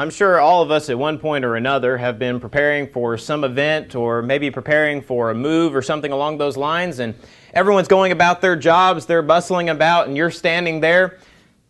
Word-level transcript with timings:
I'm 0.00 0.08
sure 0.08 0.40
all 0.40 0.62
of 0.62 0.70
us 0.70 0.88
at 0.88 0.98
one 0.98 1.18
point 1.18 1.44
or 1.44 1.56
another 1.56 1.98
have 1.98 2.18
been 2.18 2.40
preparing 2.40 2.88
for 2.88 3.18
some 3.18 3.44
event 3.44 3.94
or 3.94 4.22
maybe 4.22 4.50
preparing 4.50 5.02
for 5.02 5.28
a 5.28 5.34
move 5.34 5.76
or 5.76 5.82
something 5.82 6.10
along 6.10 6.38
those 6.38 6.56
lines, 6.56 7.00
and 7.00 7.14
everyone's 7.52 7.86
going 7.86 8.10
about 8.10 8.40
their 8.40 8.56
jobs, 8.56 9.04
they're 9.04 9.20
bustling 9.20 9.68
about, 9.68 10.08
and 10.08 10.16
you're 10.16 10.30
standing 10.30 10.80
there 10.80 11.18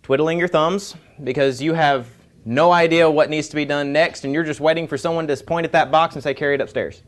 twiddling 0.05 0.39
your 0.39 0.47
thumbs 0.47 0.95
because 1.25 1.61
you 1.61 1.75
have 1.75 2.07
no 2.45 2.71
idea 2.71 3.11
what 3.11 3.31
needs 3.31 3.49
to 3.49 3.57
be 3.57 3.65
done 3.65 3.93
next, 3.93 4.25
and 4.25 4.33
you're 4.33 4.45
just 4.45 4.61
waiting 4.61 4.87
for 4.87 4.97
someone 4.97 5.27
to 5.27 5.37
point 5.39 5.65
at 5.65 5.73
that 5.73 5.91
box 5.91 6.15
and 6.15 6.23
say, 6.23 6.33
carry 6.33 6.55
it 6.55 6.61
upstairs. 6.61 7.03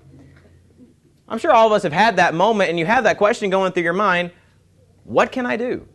I'm 1.28 1.38
sure 1.38 1.52
all 1.52 1.68
of 1.68 1.72
us 1.72 1.84
have 1.84 1.92
had 1.92 2.16
that 2.16 2.34
moment, 2.34 2.68
and 2.68 2.80
you 2.80 2.86
have 2.86 3.04
that 3.04 3.16
question 3.16 3.48
going 3.48 3.70
through 3.70 3.84
your 3.84 3.92
mind 3.92 4.32
what 5.04 5.30
can 5.30 5.46
I 5.46 5.56
do? 5.56 5.86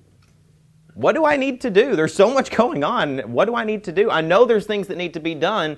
What 0.98 1.14
do 1.14 1.26
I 1.26 1.38
need 1.38 1.62
to 1.62 1.70
do? 1.70 1.96
There's 1.96 2.16
so 2.16 2.34
much 2.34 2.50
going 2.50 2.84
on. 2.84 3.20
What 3.32 3.46
do 3.46 3.54
I 3.54 3.64
need 3.64 3.84
to 3.84 3.92
do? 3.92 4.10
I 4.10 4.22
know 4.22 4.46
there's 4.46 4.66
things 4.66 4.88
that 4.88 4.98
need 4.98 5.14
to 5.14 5.20
be 5.20 5.36
done, 5.36 5.78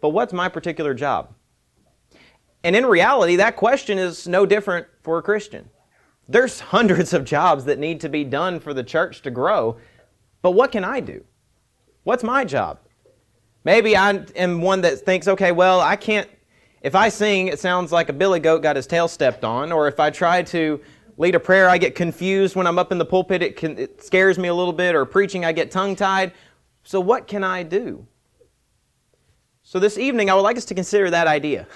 but 0.00 0.08
what's 0.08 0.32
my 0.32 0.48
particular 0.48 0.94
job? 0.94 1.32
And 2.64 2.74
in 2.74 2.84
reality, 2.86 3.36
that 3.36 3.54
question 3.54 3.98
is 3.98 4.26
no 4.26 4.44
different 4.44 4.88
for 5.02 5.18
a 5.18 5.22
Christian. 5.22 5.70
There's 6.28 6.58
hundreds 6.74 7.12
of 7.12 7.24
jobs 7.24 7.66
that 7.66 7.78
need 7.78 8.00
to 8.00 8.08
be 8.08 8.24
done 8.24 8.58
for 8.58 8.74
the 8.74 8.82
church 8.82 9.22
to 9.22 9.30
grow, 9.30 9.76
but 10.42 10.52
what 10.52 10.72
can 10.72 10.82
I 10.82 10.98
do? 10.98 11.24
What's 12.02 12.24
my 12.24 12.44
job? 12.44 12.80
Maybe 13.62 13.96
I 13.96 14.24
am 14.34 14.60
one 14.60 14.80
that 14.80 14.98
thinks, 14.98 15.28
okay, 15.28 15.52
well, 15.52 15.80
I 15.80 15.94
can't, 15.94 16.28
if 16.82 16.96
I 16.96 17.10
sing, 17.10 17.46
it 17.46 17.60
sounds 17.60 17.92
like 17.92 18.08
a 18.08 18.12
billy 18.12 18.40
goat 18.40 18.60
got 18.60 18.74
his 18.74 18.88
tail 18.88 19.06
stepped 19.06 19.44
on, 19.44 19.70
or 19.70 19.86
if 19.86 20.00
I 20.00 20.10
try 20.10 20.42
to 20.42 20.80
lead 21.16 21.34
a 21.34 21.40
prayer, 21.40 21.68
I 21.68 21.78
get 21.78 21.94
confused 21.94 22.56
when 22.56 22.66
I'm 22.66 22.78
up 22.78 22.92
in 22.92 22.98
the 22.98 23.04
pulpit. 23.04 23.42
It, 23.42 23.56
can, 23.56 23.78
it 23.78 24.02
scares 24.02 24.38
me 24.38 24.48
a 24.48 24.54
little 24.54 24.72
bit. 24.72 24.94
Or 24.94 25.04
preaching, 25.04 25.44
I 25.44 25.52
get 25.52 25.70
tongue 25.70 25.96
tied. 25.96 26.32
So, 26.84 27.00
what 27.00 27.26
can 27.26 27.42
I 27.42 27.62
do? 27.62 28.06
So, 29.62 29.78
this 29.78 29.98
evening, 29.98 30.30
I 30.30 30.34
would 30.34 30.42
like 30.42 30.56
us 30.56 30.64
to 30.66 30.74
consider 30.74 31.10
that 31.10 31.26
idea 31.26 31.66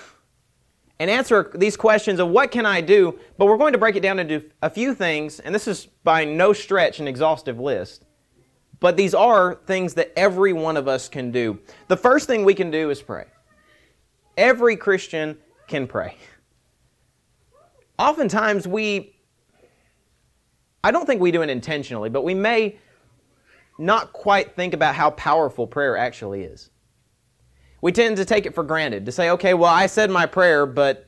and 1.00 1.10
answer 1.10 1.50
these 1.54 1.76
questions 1.76 2.20
of 2.20 2.28
what 2.28 2.50
can 2.50 2.66
I 2.66 2.82
do, 2.82 3.18
but 3.38 3.46
we're 3.46 3.56
going 3.56 3.72
to 3.72 3.78
break 3.78 3.96
it 3.96 4.00
down 4.00 4.18
into 4.18 4.44
a 4.60 4.68
few 4.68 4.94
things, 4.94 5.40
and 5.40 5.54
this 5.54 5.66
is 5.66 5.86
by 6.04 6.26
no 6.26 6.52
stretch 6.52 7.00
an 7.00 7.08
exhaustive 7.08 7.58
list. 7.58 8.04
But 8.80 8.96
these 8.96 9.14
are 9.14 9.56
things 9.66 9.94
that 9.94 10.12
every 10.16 10.52
one 10.52 10.76
of 10.76 10.88
us 10.88 11.08
can 11.08 11.32
do. 11.32 11.58
The 11.88 11.96
first 11.96 12.26
thing 12.26 12.44
we 12.44 12.54
can 12.54 12.70
do 12.70 12.90
is 12.90 13.00
pray. 13.00 13.24
Every 14.36 14.76
Christian 14.76 15.38
can 15.68 15.86
pray. 15.86 16.16
Oftentimes 17.98 18.68
we 18.68 19.14
I 20.82 20.90
don't 20.90 21.06
think 21.06 21.20
we 21.20 21.30
do 21.30 21.42
it 21.42 21.50
intentionally, 21.50 22.08
but 22.08 22.24
we 22.24 22.34
may 22.34 22.78
not 23.78 24.12
quite 24.12 24.54
think 24.54 24.74
about 24.74 24.94
how 24.94 25.10
powerful 25.10 25.66
prayer 25.66 25.96
actually 25.96 26.42
is. 26.42 26.70
We 27.82 27.92
tend 27.92 28.16
to 28.18 28.24
take 28.24 28.46
it 28.46 28.54
for 28.54 28.62
granted, 28.62 29.06
to 29.06 29.12
say, 29.12 29.30
okay, 29.30 29.54
well, 29.54 29.72
I 29.72 29.86
said 29.86 30.10
my 30.10 30.26
prayer, 30.26 30.66
but 30.66 31.06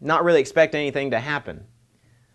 not 0.00 0.24
really 0.24 0.40
expect 0.40 0.74
anything 0.74 1.10
to 1.10 1.20
happen. 1.20 1.64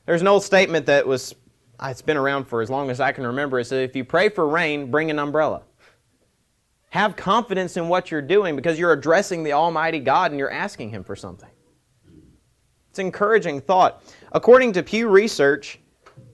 There's 0.06 0.22
an 0.22 0.28
old 0.28 0.44
statement 0.44 0.86
that 0.88 1.08
was, 1.08 1.34
it's 1.82 2.02
been 2.02 2.18
around 2.18 2.46
for 2.46 2.62
as 2.62 2.70
long 2.70 2.90
as 2.90 3.00
I 3.00 3.12
can 3.12 3.26
remember. 3.26 3.60
It 3.60 3.66
says, 3.66 3.90
if 3.90 3.96
you 3.96 4.04
pray 4.04 4.30
for 4.30 4.48
rain, 4.48 4.92
bring 4.92 5.10
an 5.10 5.18
umbrella. 5.18 5.64
Have 6.90 7.16
confidence 7.16 7.78
in 7.78 7.88
what 7.88 8.12
you're 8.12 8.22
doing 8.22 8.56
because 8.56 8.78
you're 8.78 8.92
addressing 8.92 9.44
the 9.44 9.54
Almighty 9.54 10.00
God 10.00 10.32
and 10.32 10.40
you're 10.40 10.52
asking 10.52 10.92
Him 10.92 11.04
for 11.04 11.16
something. 11.16 11.50
It's 12.92 13.00
an 13.00 13.08
encouraging 13.08 13.62
thought. 13.62 14.04
According 14.34 14.74
to 14.74 14.84
Pew 14.84 15.08
Research, 15.08 15.80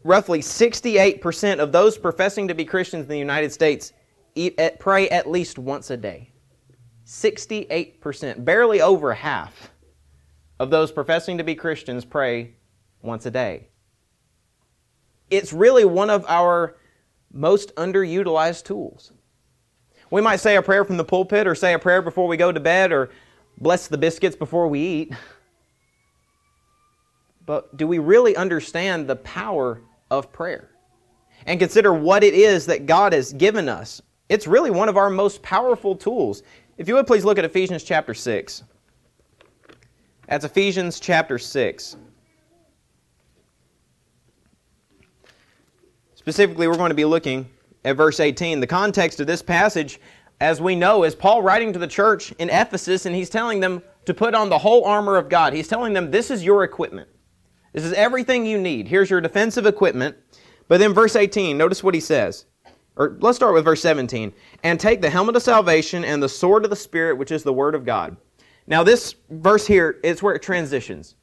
roughly 0.03 0.39
68% 0.39 1.59
of 1.59 1.71
those 1.71 1.97
professing 1.97 2.47
to 2.47 2.53
be 2.53 2.65
Christians 2.65 3.03
in 3.03 3.09
the 3.09 3.17
United 3.17 3.51
States 3.51 3.93
eat, 4.35 4.59
at, 4.59 4.79
pray 4.79 5.09
at 5.09 5.29
least 5.29 5.57
once 5.57 5.89
a 5.89 5.97
day. 5.97 6.31
68%, 7.05 8.45
barely 8.45 8.81
over 8.81 9.13
half 9.13 9.71
of 10.59 10.69
those 10.69 10.91
professing 10.91 11.37
to 11.37 11.43
be 11.43 11.55
Christians 11.55 12.05
pray 12.05 12.53
once 13.01 13.25
a 13.25 13.31
day. 13.31 13.67
It's 15.29 15.53
really 15.53 15.85
one 15.85 16.09
of 16.09 16.25
our 16.27 16.77
most 17.31 17.73
underutilized 17.75 18.65
tools. 18.65 19.11
We 20.11 20.21
might 20.21 20.37
say 20.37 20.55
a 20.55 20.61
prayer 20.61 20.83
from 20.85 20.97
the 20.97 21.03
pulpit 21.03 21.47
or 21.47 21.55
say 21.55 21.73
a 21.73 21.79
prayer 21.79 22.01
before 22.01 22.27
we 22.27 22.37
go 22.37 22.51
to 22.51 22.59
bed 22.59 22.91
or 22.91 23.11
bless 23.59 23.87
the 23.87 23.97
biscuits 23.97 24.35
before 24.35 24.67
we 24.67 24.79
eat. 24.79 25.13
But 27.45 27.77
do 27.77 27.87
we 27.87 27.99
really 27.99 28.35
understand 28.35 29.07
the 29.07 29.15
power 29.17 29.81
of 30.11 30.31
prayer 30.31 30.69
and 31.45 31.59
consider 31.59 31.93
what 31.93 32.23
it 32.23 32.33
is 32.33 32.65
that 32.65 32.85
God 32.85 33.13
has 33.13 33.33
given 33.33 33.69
us. 33.69 34.01
It's 34.27 34.47
really 34.47 34.71
one 34.71 34.89
of 34.89 34.97
our 34.97 35.09
most 35.09 35.41
powerful 35.41 35.95
tools. 35.95 36.43
If 36.77 36.87
you 36.87 36.95
would 36.95 37.07
please 37.07 37.25
look 37.25 37.37
at 37.37 37.45
Ephesians 37.45 37.83
chapter 37.83 38.13
6. 38.13 38.63
That's 40.27 40.45
Ephesians 40.45 40.99
chapter 40.99 41.39
6. 41.39 41.95
Specifically, 46.13 46.67
we're 46.67 46.77
going 46.77 46.89
to 46.89 46.95
be 46.95 47.05
looking 47.05 47.49
at 47.83 47.97
verse 47.97 48.19
18. 48.19 48.59
The 48.59 48.67
context 48.67 49.19
of 49.19 49.25
this 49.25 49.41
passage, 49.41 49.99
as 50.39 50.61
we 50.61 50.75
know, 50.75 51.03
is 51.03 51.15
Paul 51.15 51.41
writing 51.41 51.73
to 51.73 51.79
the 51.79 51.87
church 51.87 52.31
in 52.33 52.49
Ephesus, 52.49 53.07
and 53.07 53.15
he's 53.15 53.29
telling 53.29 53.59
them 53.59 53.81
to 54.05 54.13
put 54.13 54.35
on 54.35 54.49
the 54.49 54.59
whole 54.59 54.85
armor 54.85 55.17
of 55.17 55.29
God. 55.29 55.53
He's 55.53 55.67
telling 55.67 55.93
them, 55.93 56.11
This 56.11 56.29
is 56.29 56.43
your 56.43 56.63
equipment. 56.63 57.09
This 57.73 57.83
is 57.83 57.93
everything 57.93 58.45
you 58.45 58.59
need. 58.59 58.87
Here's 58.87 59.09
your 59.09 59.21
defensive 59.21 59.65
equipment. 59.65 60.15
But 60.67 60.79
then, 60.79 60.93
verse 60.93 61.15
18, 61.15 61.57
notice 61.57 61.83
what 61.83 61.93
he 61.93 61.99
says. 61.99 62.45
Or 62.95 63.17
let's 63.21 63.37
start 63.37 63.53
with 63.53 63.65
verse 63.65 63.81
17. 63.81 64.33
And 64.63 64.79
take 64.79 65.01
the 65.01 65.09
helmet 65.09 65.35
of 65.35 65.41
salvation 65.41 66.03
and 66.03 66.21
the 66.21 66.29
sword 66.29 66.63
of 66.63 66.69
the 66.69 66.75
Spirit, 66.75 67.17
which 67.17 67.31
is 67.31 67.43
the 67.43 67.53
Word 67.53 67.75
of 67.75 67.85
God. 67.85 68.17
Now, 68.67 68.83
this 68.83 69.15
verse 69.29 69.65
here 69.65 69.99
is 70.03 70.21
where 70.21 70.35
it 70.35 70.41
transitions. 70.41 71.15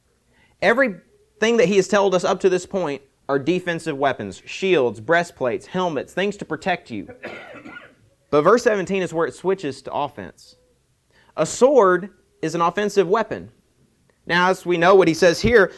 Everything 0.61 1.57
that 1.57 1.67
he 1.67 1.77
has 1.77 1.87
told 1.87 2.15
us 2.15 2.23
up 2.23 2.39
to 2.41 2.49
this 2.49 2.65
point 2.65 3.01
are 3.29 3.39
defensive 3.39 3.97
weapons 3.97 4.41
shields, 4.45 4.99
breastplates, 4.99 5.67
helmets, 5.67 6.13
things 6.13 6.37
to 6.37 6.45
protect 6.45 6.89
you. 6.89 7.13
But 8.29 8.41
verse 8.41 8.63
17 8.63 9.01
is 9.01 9.13
where 9.13 9.27
it 9.27 9.33
switches 9.33 9.81
to 9.83 9.93
offense. 9.93 10.55
A 11.35 11.45
sword 11.45 12.09
is 12.41 12.55
an 12.55 12.61
offensive 12.61 13.07
weapon. 13.07 13.51
Now, 14.27 14.49
as 14.49 14.65
we 14.65 14.77
know 14.77 14.93
what 14.93 15.07
he 15.07 15.13
says 15.13 15.41
here, 15.41 15.71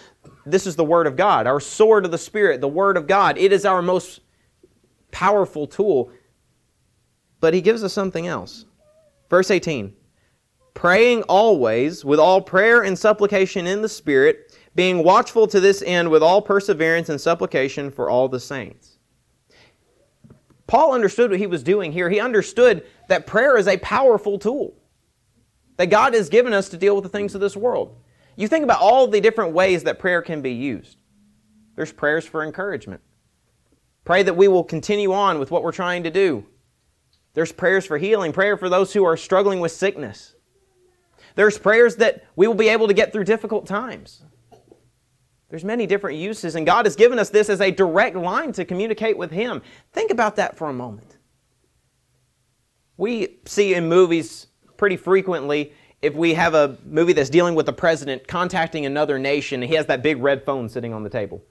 this 0.45 0.65
is 0.65 0.75
the 0.75 0.83
Word 0.83 1.05
of 1.07 1.15
God, 1.15 1.45
our 1.47 1.59
sword 1.59 2.03
of 2.03 2.11
the 2.11 2.17
Spirit, 2.17 2.61
the 2.61 2.67
Word 2.67 2.97
of 2.97 3.07
God. 3.07 3.37
It 3.37 3.53
is 3.53 3.63
our 3.63 3.81
most 3.81 4.21
powerful 5.11 5.67
tool. 5.67 6.11
But 7.39 7.53
he 7.53 7.61
gives 7.61 7.83
us 7.83 7.93
something 7.93 8.27
else. 8.27 8.65
Verse 9.29 9.51
18 9.51 9.93
Praying 10.73 11.23
always 11.23 12.03
with 12.03 12.19
all 12.19 12.41
prayer 12.41 12.81
and 12.81 12.97
supplication 12.97 13.67
in 13.67 13.81
the 13.81 13.89
Spirit, 13.89 14.57
being 14.75 15.03
watchful 15.03 15.45
to 15.47 15.59
this 15.59 15.83
end 15.85 16.09
with 16.09 16.23
all 16.23 16.41
perseverance 16.41 17.09
and 17.09 17.21
supplication 17.21 17.91
for 17.91 18.09
all 18.09 18.27
the 18.27 18.39
saints. 18.39 18.97
Paul 20.67 20.93
understood 20.93 21.31
what 21.31 21.39
he 21.39 21.47
was 21.47 21.63
doing 21.63 21.91
here. 21.91 22.09
He 22.09 22.19
understood 22.19 22.85
that 23.07 23.27
prayer 23.27 23.57
is 23.57 23.67
a 23.67 23.77
powerful 23.77 24.39
tool 24.39 24.75
that 25.77 25.89
God 25.89 26.13
has 26.13 26.29
given 26.29 26.53
us 26.53 26.69
to 26.69 26.77
deal 26.77 26.95
with 26.95 27.03
the 27.03 27.09
things 27.09 27.35
of 27.35 27.41
this 27.41 27.55
world. 27.55 27.95
You 28.39 28.47
think 28.47 28.63
about 28.63 28.79
all 28.79 29.05
the 29.05 29.19
different 29.19 29.51
ways 29.51 29.83
that 29.83 29.99
prayer 29.99 30.21
can 30.21 30.41
be 30.41 30.53
used. 30.53 30.97
There's 31.75 31.91
prayers 31.91 32.25
for 32.25 32.41
encouragement. 32.41 33.01
Pray 34.05 34.23
that 34.23 34.37
we 34.37 34.47
will 34.47 34.63
continue 34.63 35.11
on 35.11 35.39
with 35.39 35.51
what 35.51 35.61
we're 35.61 35.73
trying 35.73 36.03
to 36.03 36.09
do. 36.09 36.45
There's 37.33 37.51
prayers 37.51 37.85
for 37.85 37.97
healing, 37.97 38.31
prayer 38.31 38.55
for 38.55 38.69
those 38.69 38.93
who 38.93 39.03
are 39.03 39.17
struggling 39.17 39.59
with 39.59 39.73
sickness. 39.73 40.35
There's 41.35 41.59
prayers 41.59 41.97
that 41.97 42.23
we 42.37 42.47
will 42.47 42.55
be 42.55 42.69
able 42.69 42.87
to 42.87 42.93
get 42.93 43.11
through 43.11 43.25
difficult 43.25 43.67
times. 43.67 44.23
There's 45.49 45.65
many 45.65 45.85
different 45.85 46.17
uses, 46.17 46.55
and 46.55 46.65
God 46.65 46.85
has 46.85 46.95
given 46.95 47.19
us 47.19 47.29
this 47.29 47.49
as 47.49 47.59
a 47.59 47.71
direct 47.71 48.15
line 48.15 48.53
to 48.53 48.63
communicate 48.63 49.17
with 49.17 49.31
Him. 49.31 49.61
Think 49.91 50.11
about 50.11 50.37
that 50.37 50.55
for 50.55 50.69
a 50.69 50.73
moment. 50.73 51.17
We 52.95 53.39
see 53.45 53.73
in 53.73 53.89
movies 53.89 54.47
pretty 54.77 54.95
frequently 54.95 55.73
if 56.01 56.13
we 56.15 56.33
have 56.33 56.53
a 56.53 56.77
movie 56.85 57.13
that's 57.13 57.29
dealing 57.29 57.55
with 57.55 57.65
the 57.65 57.73
president 57.73 58.27
contacting 58.27 58.85
another 58.85 59.19
nation, 59.19 59.61
he 59.61 59.75
has 59.75 59.85
that 59.87 60.01
big 60.01 60.21
red 60.21 60.43
phone 60.45 60.69
sitting 60.69 60.93
on 60.93 61.03
the 61.03 61.09
table. 61.09 61.43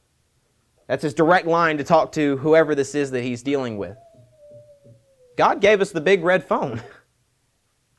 That's 0.87 1.03
his 1.03 1.15
direct 1.15 1.47
line 1.47 1.77
to 1.79 1.85
talk 1.85 2.13
to 2.13 2.39
whoever 2.39 2.75
this 2.75 2.95
is 2.95 3.11
that 3.11 3.23
he's 3.23 3.43
dealing 3.43 3.77
with. 3.77 3.97
God 5.37 5.61
gave 5.61 5.81
us 5.81 5.93
the 5.93 6.01
big 6.01 6.25
red 6.25 6.45
phone. 6.45 6.83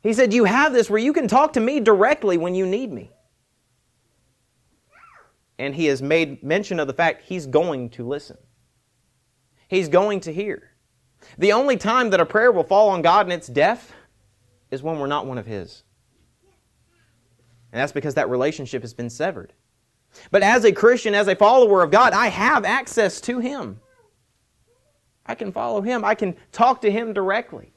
He 0.01 0.13
said, 0.13 0.33
You 0.33 0.45
have 0.45 0.71
this 0.71 0.89
where 0.89 0.97
you 0.97 1.11
can 1.11 1.27
talk 1.27 1.51
to 1.53 1.59
me 1.59 1.81
directly 1.81 2.37
when 2.37 2.55
you 2.55 2.65
need 2.65 2.89
me. 2.89 3.11
And 5.57 5.75
he 5.75 5.87
has 5.87 6.01
made 6.01 6.41
mention 6.41 6.79
of 6.79 6.87
the 6.87 6.93
fact 6.93 7.23
he's 7.25 7.45
going 7.45 7.89
to 7.89 8.07
listen, 8.07 8.37
he's 9.67 9.89
going 9.89 10.21
to 10.21 10.33
hear. 10.33 10.71
The 11.37 11.51
only 11.51 11.75
time 11.75 12.11
that 12.11 12.21
a 12.21 12.25
prayer 12.25 12.49
will 12.49 12.63
fall 12.63 12.89
on 12.89 13.01
God 13.01 13.25
and 13.25 13.33
it's 13.33 13.47
deaf 13.47 13.91
is 14.71 14.81
when 14.81 14.99
we're 14.99 15.07
not 15.07 15.25
one 15.25 15.37
of 15.37 15.45
his. 15.45 15.83
And 17.71 17.79
that's 17.79 17.91
because 17.91 18.15
that 18.15 18.29
relationship 18.29 18.81
has 18.81 18.93
been 18.93 19.09
severed. 19.09 19.53
But 20.31 20.41
as 20.41 20.65
a 20.65 20.71
Christian, 20.71 21.13
as 21.13 21.27
a 21.27 21.35
follower 21.35 21.83
of 21.83 21.91
God, 21.91 22.13
I 22.13 22.27
have 22.27 22.65
access 22.65 23.21
to 23.21 23.39
Him. 23.39 23.79
I 25.25 25.35
can 25.35 25.51
follow 25.51 25.81
Him, 25.81 26.03
I 26.03 26.15
can 26.15 26.35
talk 26.51 26.81
to 26.81 26.91
Him 26.91 27.13
directly. 27.13 27.71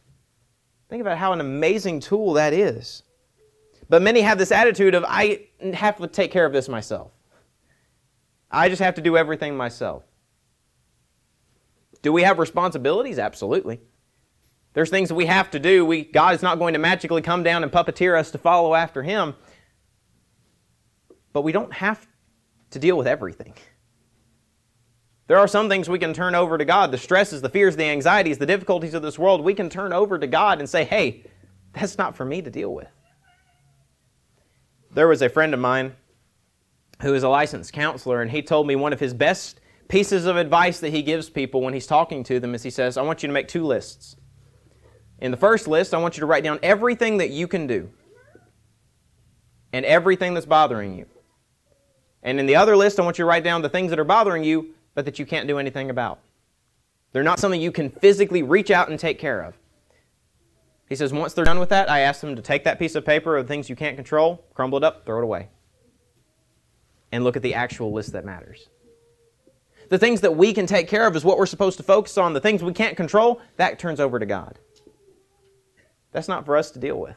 Think 0.89 1.01
about 1.01 1.19
how 1.19 1.33
an 1.33 1.41
amazing 1.41 2.01
tool 2.01 2.35
that 2.35 2.53
is. 2.53 3.03
But 3.89 4.03
many 4.03 4.23
have 4.23 4.39
this 4.39 4.53
attitude 4.53 4.95
of, 4.95 5.05
I 5.07 5.47
have 5.75 5.99
to 5.99 6.07
take 6.07 6.31
care 6.31 6.47
of 6.47 6.53
this 6.53 6.69
myself. 6.69 7.11
I 8.51 8.69
just 8.69 8.81
have 8.81 8.95
to 8.95 9.03
do 9.03 9.17
everything 9.17 9.57
myself. 9.57 10.05
Do 12.03 12.13
we 12.13 12.23
have 12.23 12.39
responsibilities? 12.39 13.19
Absolutely. 13.19 13.81
There's 14.75 14.91
things 14.91 15.09
that 15.09 15.15
we 15.15 15.27
have 15.27 15.51
to 15.51 15.59
do. 15.59 15.85
We, 15.85 16.05
God 16.05 16.35
is 16.35 16.43
not 16.43 16.59
going 16.59 16.73
to 16.73 16.79
magically 16.79 17.23
come 17.23 17.43
down 17.43 17.63
and 17.63 17.71
puppeteer 17.71 18.19
us 18.19 18.31
to 18.33 18.39
follow 18.39 18.75
after 18.75 19.03
Him. 19.03 19.35
But 21.33 21.43
we 21.43 21.53
don't 21.53 21.73
have 21.73 22.07
to 22.71 22.79
deal 22.79 22.97
with 22.97 23.07
everything. 23.07 23.55
There 25.29 25.39
are 25.39 25.49
some 25.49 25.69
things 25.69 25.89
we 25.89 25.99
can 25.99 26.13
turn 26.13 26.35
over 26.35 26.59
to 26.59 26.65
God. 26.65 26.91
The 26.91 26.99
stresses, 26.99 27.41
the 27.41 27.49
fears, 27.49 27.77
the 27.77 27.85
anxieties, 27.85 28.39
the 28.39 28.47
difficulties 28.47 28.93
of 28.93 29.03
this 29.03 29.19
world, 29.19 29.43
we 29.43 29.55
can 29.55 29.71
turn 29.71 29.93
over 29.93 30.19
to 30.19 30.27
God 30.27 30.59
and 30.59 30.69
say, 30.69 30.85
hey, 30.85 31.25
that's 31.73 31.97
not 31.97 32.15
for 32.15 32.25
me 32.25 32.43
to 32.43 32.51
deal 32.51 32.73
with. 32.75 32.89
There 34.95 35.09
was 35.09 35.23
a 35.23 35.29
friend 35.29 35.55
of 35.55 35.61
mine 35.61 35.95
who 37.01 37.15
is 37.15 37.23
a 37.23 37.29
licensed 37.29 37.73
counselor, 37.73 38.21
and 38.21 38.31
he 38.31 38.43
told 38.43 38.67
me 38.67 38.77
one 38.77 38.93
of 38.93 39.01
his 39.01 39.15
best 39.15 39.61
pieces 39.89 40.27
of 40.27 40.37
advice 40.37 40.81
that 40.81 40.91
he 40.91 41.03
gives 41.03 41.31
people 41.31 41.61
when 41.61 41.75
he's 41.75 41.87
talking 41.87 42.25
to 42.25 42.39
them 42.39 42.55
is 42.55 42.63
he 42.63 42.71
says, 42.71 42.97
I 42.97 43.03
want 43.03 43.23
you 43.23 43.27
to 43.27 43.33
make 43.33 43.49
two 43.49 43.65
lists. 43.65 44.17
In 45.19 45.31
the 45.31 45.37
first 45.37 45.69
list, 45.69 45.95
I 45.95 45.99
want 45.99 46.17
you 46.17 46.21
to 46.21 46.27
write 46.27 46.45
down 46.45 46.59
everything 46.63 47.19
that 47.19 47.31
you 47.31 47.47
can 47.47 47.67
do 47.67 47.91
and 49.73 49.85
everything 49.85 50.35
that's 50.35 50.47
bothering 50.47 50.97
you. 50.97 51.07
And 52.23 52.39
in 52.39 52.47
the 52.47 52.57
other 52.57 52.77
list, 52.77 53.01
I 53.01 53.03
want 53.03 53.19
you 53.19 53.25
to 53.25 53.29
write 53.29 53.45
down 53.45 53.63
the 53.63 53.69
things 53.69 53.91
that 53.91 53.99
are 53.99 54.05
bothering 54.05 54.45
you, 54.45 54.75
but 54.95 55.05
that 55.05 55.19
you 55.19 55.27
can't 55.27 55.49
do 55.49 55.59
anything 55.59 55.91
about. 55.91 56.21
They're 57.13 57.23
not 57.23 57.41
something 57.41 57.61
you 57.61 57.73
can 57.73 57.91
physically 57.91 58.43
reach 58.43 58.71
out 58.71 58.89
and 58.89 58.99
take 58.99 59.19
care 59.19 59.43
of. 59.43 59.57
He 60.89 60.97
says, 60.97 61.13
once 61.13 61.33
they're 61.33 61.45
done 61.45 61.59
with 61.59 61.71
that, 61.71 61.91
I 61.91 62.01
ask 62.01 62.21
them 62.21 62.37
to 62.37 62.43
take 62.43 62.65
that 62.65 62.79
piece 62.79 62.95
of 62.95 63.05
paper 63.05 63.37
of 63.37 63.49
things 63.49 63.69
you 63.69 63.77
can't 63.77 63.97
control, 63.97 64.45
crumble 64.55 64.79
it 64.79 64.85
up, 64.85 65.07
throw 65.07 65.19
it 65.19 65.25
away, 65.25 65.49
and 67.11 67.25
look 67.25 67.37
at 67.37 67.43
the 67.43 67.55
actual 67.55 67.93
list 67.93 68.13
that 68.13 68.25
matters. 68.25 68.69
The 69.89 69.99
things 69.99 70.21
that 70.21 70.37
we 70.37 70.53
can 70.53 70.67
take 70.67 70.89
care 70.89 71.07
of 71.07 71.17
is 71.17 71.25
what 71.25 71.39
we're 71.39 71.47
supposed 71.47 71.77
to 71.79 71.83
focus 71.83 72.17
on. 72.17 72.33
The 72.33 72.41
things 72.41 72.63
we 72.63 72.73
can't 72.73 72.97
control, 72.97 73.41
that 73.57 73.79
turns 73.79 74.01
over 74.01 74.19
to 74.19 74.27
God. 74.27 74.59
That's 76.13 76.29
not 76.29 76.47
for 76.47 76.57
us 76.57 76.71
to 76.73 76.79
deal 76.79 76.99
with. 76.99 77.17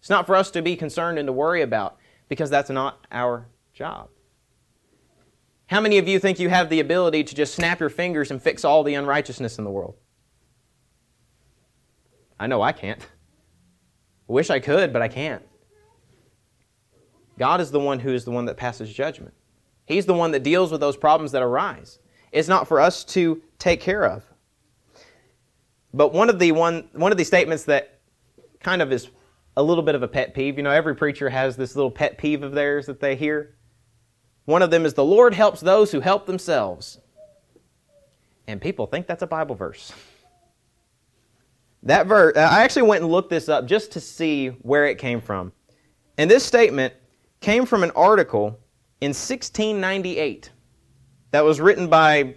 It's 0.00 0.10
not 0.10 0.26
for 0.26 0.36
us 0.36 0.50
to 0.52 0.62
be 0.62 0.76
concerned 0.76 1.18
and 1.18 1.26
to 1.26 1.32
worry 1.32 1.62
about 1.62 1.98
because 2.28 2.50
that's 2.50 2.70
not 2.70 3.04
our 3.10 3.46
job. 3.72 4.10
How 5.68 5.82
many 5.82 5.98
of 5.98 6.08
you 6.08 6.18
think 6.18 6.38
you 6.38 6.48
have 6.48 6.70
the 6.70 6.80
ability 6.80 7.24
to 7.24 7.34
just 7.34 7.54
snap 7.54 7.78
your 7.78 7.90
fingers 7.90 8.30
and 8.30 8.42
fix 8.42 8.64
all 8.64 8.82
the 8.82 8.94
unrighteousness 8.94 9.58
in 9.58 9.64
the 9.64 9.70
world? 9.70 9.96
I 12.40 12.46
know 12.46 12.62
I 12.62 12.72
can't. 12.72 13.02
I 13.02 14.32
wish 14.32 14.48
I 14.48 14.60
could, 14.60 14.92
but 14.94 15.02
I 15.02 15.08
can't. 15.08 15.42
God 17.38 17.60
is 17.60 17.70
the 17.70 17.80
one 17.80 18.00
who 18.00 18.14
is 18.14 18.24
the 18.24 18.30
one 18.30 18.46
that 18.46 18.56
passes 18.56 18.92
judgment. 18.92 19.34
He's 19.84 20.06
the 20.06 20.14
one 20.14 20.30
that 20.30 20.42
deals 20.42 20.72
with 20.72 20.80
those 20.80 20.96
problems 20.96 21.32
that 21.32 21.42
arise. 21.42 21.98
It's 22.32 22.48
not 22.48 22.66
for 22.66 22.80
us 22.80 23.04
to 23.04 23.42
take 23.58 23.80
care 23.80 24.04
of. 24.04 24.24
But 25.92 26.14
one 26.14 26.30
of 26.30 26.38
the 26.38 26.52
one 26.52 26.88
one 26.92 27.12
of 27.12 27.18
the 27.18 27.24
statements 27.24 27.64
that 27.64 28.00
kind 28.60 28.80
of 28.82 28.90
is 28.90 29.08
a 29.56 29.62
little 29.62 29.82
bit 29.82 29.94
of 29.94 30.02
a 30.02 30.08
pet 30.08 30.34
peeve, 30.34 30.56
you 30.56 30.62
know, 30.62 30.70
every 30.70 30.94
preacher 30.94 31.28
has 31.28 31.56
this 31.56 31.74
little 31.76 31.90
pet 31.90 32.16
peeve 32.16 32.42
of 32.42 32.52
theirs 32.52 32.86
that 32.86 33.00
they 33.00 33.16
hear. 33.16 33.57
One 34.48 34.62
of 34.62 34.70
them 34.70 34.86
is 34.86 34.94
the 34.94 35.04
Lord 35.04 35.34
helps 35.34 35.60
those 35.60 35.92
who 35.92 36.00
help 36.00 36.24
themselves. 36.24 36.98
And 38.46 38.62
people 38.62 38.86
think 38.86 39.06
that's 39.06 39.22
a 39.22 39.26
Bible 39.26 39.54
verse. 39.54 39.92
That 41.82 42.06
verse, 42.06 42.34
uh, 42.34 42.48
I 42.50 42.62
actually 42.62 42.88
went 42.88 43.02
and 43.02 43.12
looked 43.12 43.28
this 43.28 43.50
up 43.50 43.66
just 43.66 43.92
to 43.92 44.00
see 44.00 44.48
where 44.62 44.86
it 44.86 44.96
came 44.96 45.20
from. 45.20 45.52
And 46.16 46.30
this 46.30 46.46
statement 46.46 46.94
came 47.42 47.66
from 47.66 47.82
an 47.82 47.90
article 47.90 48.58
in 49.02 49.10
1698 49.10 50.50
that 51.32 51.44
was 51.44 51.60
written 51.60 51.88
by 51.88 52.34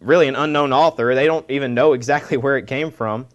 really 0.00 0.26
an 0.26 0.34
unknown 0.34 0.72
author. 0.72 1.14
They 1.14 1.26
don't 1.26 1.48
even 1.48 1.72
know 1.72 1.92
exactly 1.92 2.36
where 2.36 2.56
it 2.56 2.66
came 2.66 2.90
from. 2.90 3.28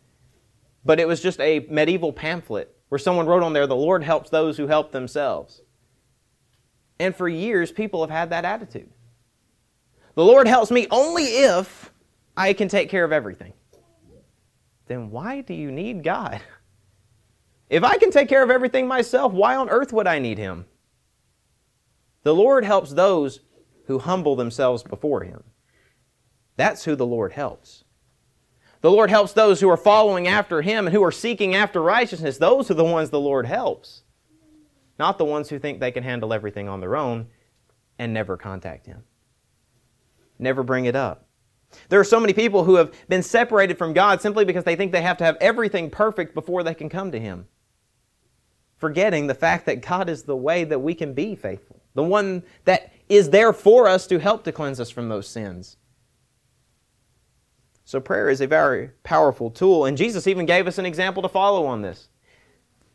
But 0.83 0.99
it 0.99 1.07
was 1.07 1.21
just 1.21 1.39
a 1.39 1.65
medieval 1.69 2.11
pamphlet 2.11 2.75
where 2.89 2.99
someone 2.99 3.27
wrote 3.27 3.43
on 3.43 3.53
there, 3.53 3.65
The 3.65 3.77
Lord 3.77 4.03
helps 4.03 4.29
those 4.29 4.57
who 4.57 4.67
help 4.67 4.91
themselves. 4.91 5.61
And 6.99 7.15
for 7.15 7.27
years, 7.27 7.71
people 7.71 8.01
have 8.01 8.09
had 8.09 8.29
that 8.29 8.45
attitude. 8.45 8.89
The 10.15 10.23
Lord 10.23 10.47
helps 10.47 10.71
me 10.71 10.87
only 10.91 11.25
if 11.25 11.91
I 12.37 12.53
can 12.53 12.67
take 12.67 12.89
care 12.89 13.03
of 13.03 13.11
everything. 13.11 13.53
Then 14.87 15.11
why 15.11 15.41
do 15.41 15.53
you 15.53 15.71
need 15.71 16.03
God? 16.03 16.41
If 17.69 17.83
I 17.83 17.97
can 17.97 18.11
take 18.11 18.29
care 18.29 18.43
of 18.43 18.51
everything 18.51 18.87
myself, 18.87 19.33
why 19.33 19.55
on 19.55 19.69
earth 19.69 19.91
would 19.91 20.07
I 20.07 20.19
need 20.19 20.37
Him? 20.37 20.65
The 22.23 22.35
Lord 22.35 22.63
helps 22.63 22.91
those 22.91 23.41
who 23.87 23.99
humble 23.99 24.35
themselves 24.35 24.83
before 24.83 25.23
Him. 25.23 25.43
That's 26.55 26.85
who 26.85 26.95
the 26.95 27.05
Lord 27.05 27.33
helps. 27.33 27.83
The 28.81 28.91
Lord 28.91 29.09
helps 29.09 29.33
those 29.33 29.59
who 29.59 29.69
are 29.69 29.77
following 29.77 30.27
after 30.27 30.61
Him 30.61 30.85
and 30.85 30.95
who 30.95 31.03
are 31.03 31.11
seeking 31.11 31.55
after 31.55 31.81
righteousness. 31.81 32.37
Those 32.37 32.69
are 32.69 32.75
the 32.75 32.83
ones 32.83 33.09
the 33.09 33.19
Lord 33.19 33.47
helps 33.47 34.03
not 34.97 35.17
the 35.17 35.25
ones 35.25 35.49
who 35.49 35.59
think 35.59 35.79
they 35.79 35.91
can 35.91 36.03
handle 36.03 36.33
everything 36.33 36.69
on 36.69 36.79
their 36.79 36.95
own 36.95 37.27
and 37.99 38.13
never 38.13 38.37
contact 38.37 38.85
Him. 38.85 39.03
Never 40.39 40.63
bring 40.63 40.85
it 40.85 40.95
up. 40.95 41.27
There 41.89 41.99
are 41.99 42.05
so 42.05 42.19
many 42.19 42.33
people 42.33 42.63
who 42.63 42.75
have 42.75 42.93
been 43.09 43.23
separated 43.23 43.77
from 43.77 43.93
God 43.93 44.21
simply 44.21 44.45
because 44.45 44.63
they 44.63 44.75
think 44.75 44.91
they 44.91 45.01
have 45.01 45.17
to 45.17 45.23
have 45.23 45.37
everything 45.41 45.89
perfect 45.89 46.33
before 46.33 46.63
they 46.63 46.73
can 46.73 46.89
come 46.89 47.11
to 47.11 47.19
Him. 47.19 47.47
Forgetting 48.77 49.27
the 49.27 49.33
fact 49.33 49.65
that 49.65 49.81
God 49.81 50.09
is 50.09 50.23
the 50.23 50.35
way 50.35 50.63
that 50.63 50.79
we 50.79 50.93
can 50.93 51.13
be 51.13 51.35
faithful, 51.35 51.81
the 51.93 52.03
one 52.03 52.43
that 52.65 52.93
is 53.07 53.29
there 53.29 53.53
for 53.53 53.87
us 53.87 54.07
to 54.07 54.19
help 54.19 54.43
to 54.43 54.51
cleanse 54.51 54.79
us 54.79 54.89
from 54.89 55.09
those 55.09 55.27
sins. 55.27 55.77
So, 57.85 57.99
prayer 57.99 58.29
is 58.29 58.41
a 58.41 58.47
very 58.47 58.89
powerful 59.03 59.51
tool, 59.51 59.85
and 59.85 59.95
Jesus 59.95 60.27
even 60.27 60.45
gave 60.45 60.67
us 60.67 60.79
an 60.79 60.85
example 60.85 61.21
to 61.21 61.29
follow 61.29 61.65
on 61.67 61.81
this. 61.81 62.09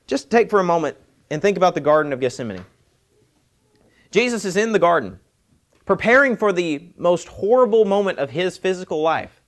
Just 0.06 0.30
take 0.30 0.50
for 0.50 0.58
a 0.58 0.64
moment 0.64 0.96
and 1.30 1.40
think 1.40 1.56
about 1.56 1.74
the 1.74 1.80
Garden 1.80 2.12
of 2.12 2.20
Gethsemane. 2.20 2.64
Jesus 4.10 4.44
is 4.44 4.56
in 4.56 4.72
the 4.72 4.78
garden, 4.78 5.20
preparing 5.86 6.36
for 6.36 6.52
the 6.52 6.92
most 6.96 7.28
horrible 7.28 7.84
moment 7.84 8.18
of 8.18 8.30
his 8.30 8.58
physical 8.58 9.00
life. 9.00 9.40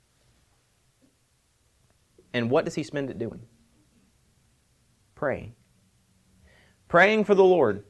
And 2.33 2.51
what 2.51 2.65
does 2.65 2.77
he 2.77 2.83
spend 2.83 3.11
it 3.11 3.19
doing? 3.19 3.43
Praying. 5.15 5.55
Praying 6.89 7.25
for 7.25 7.35
the 7.35 7.45
Lord 7.45 7.85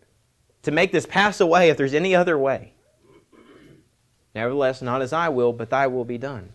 to 0.63 0.71
make 0.71 0.93
this 0.93 1.07
pass 1.07 1.41
away 1.41 1.69
if 1.69 1.77
there's 1.77 1.95
any 1.95 2.15
other 2.15 2.39
way. 2.39 2.75
Nevertheless, 4.35 4.81
not 4.81 5.03
as 5.03 5.13
I 5.13 5.29
will, 5.29 5.53
but 5.53 5.71
thy 5.71 5.87
will 5.87 6.05
be 6.05 6.19
done. 6.19 6.55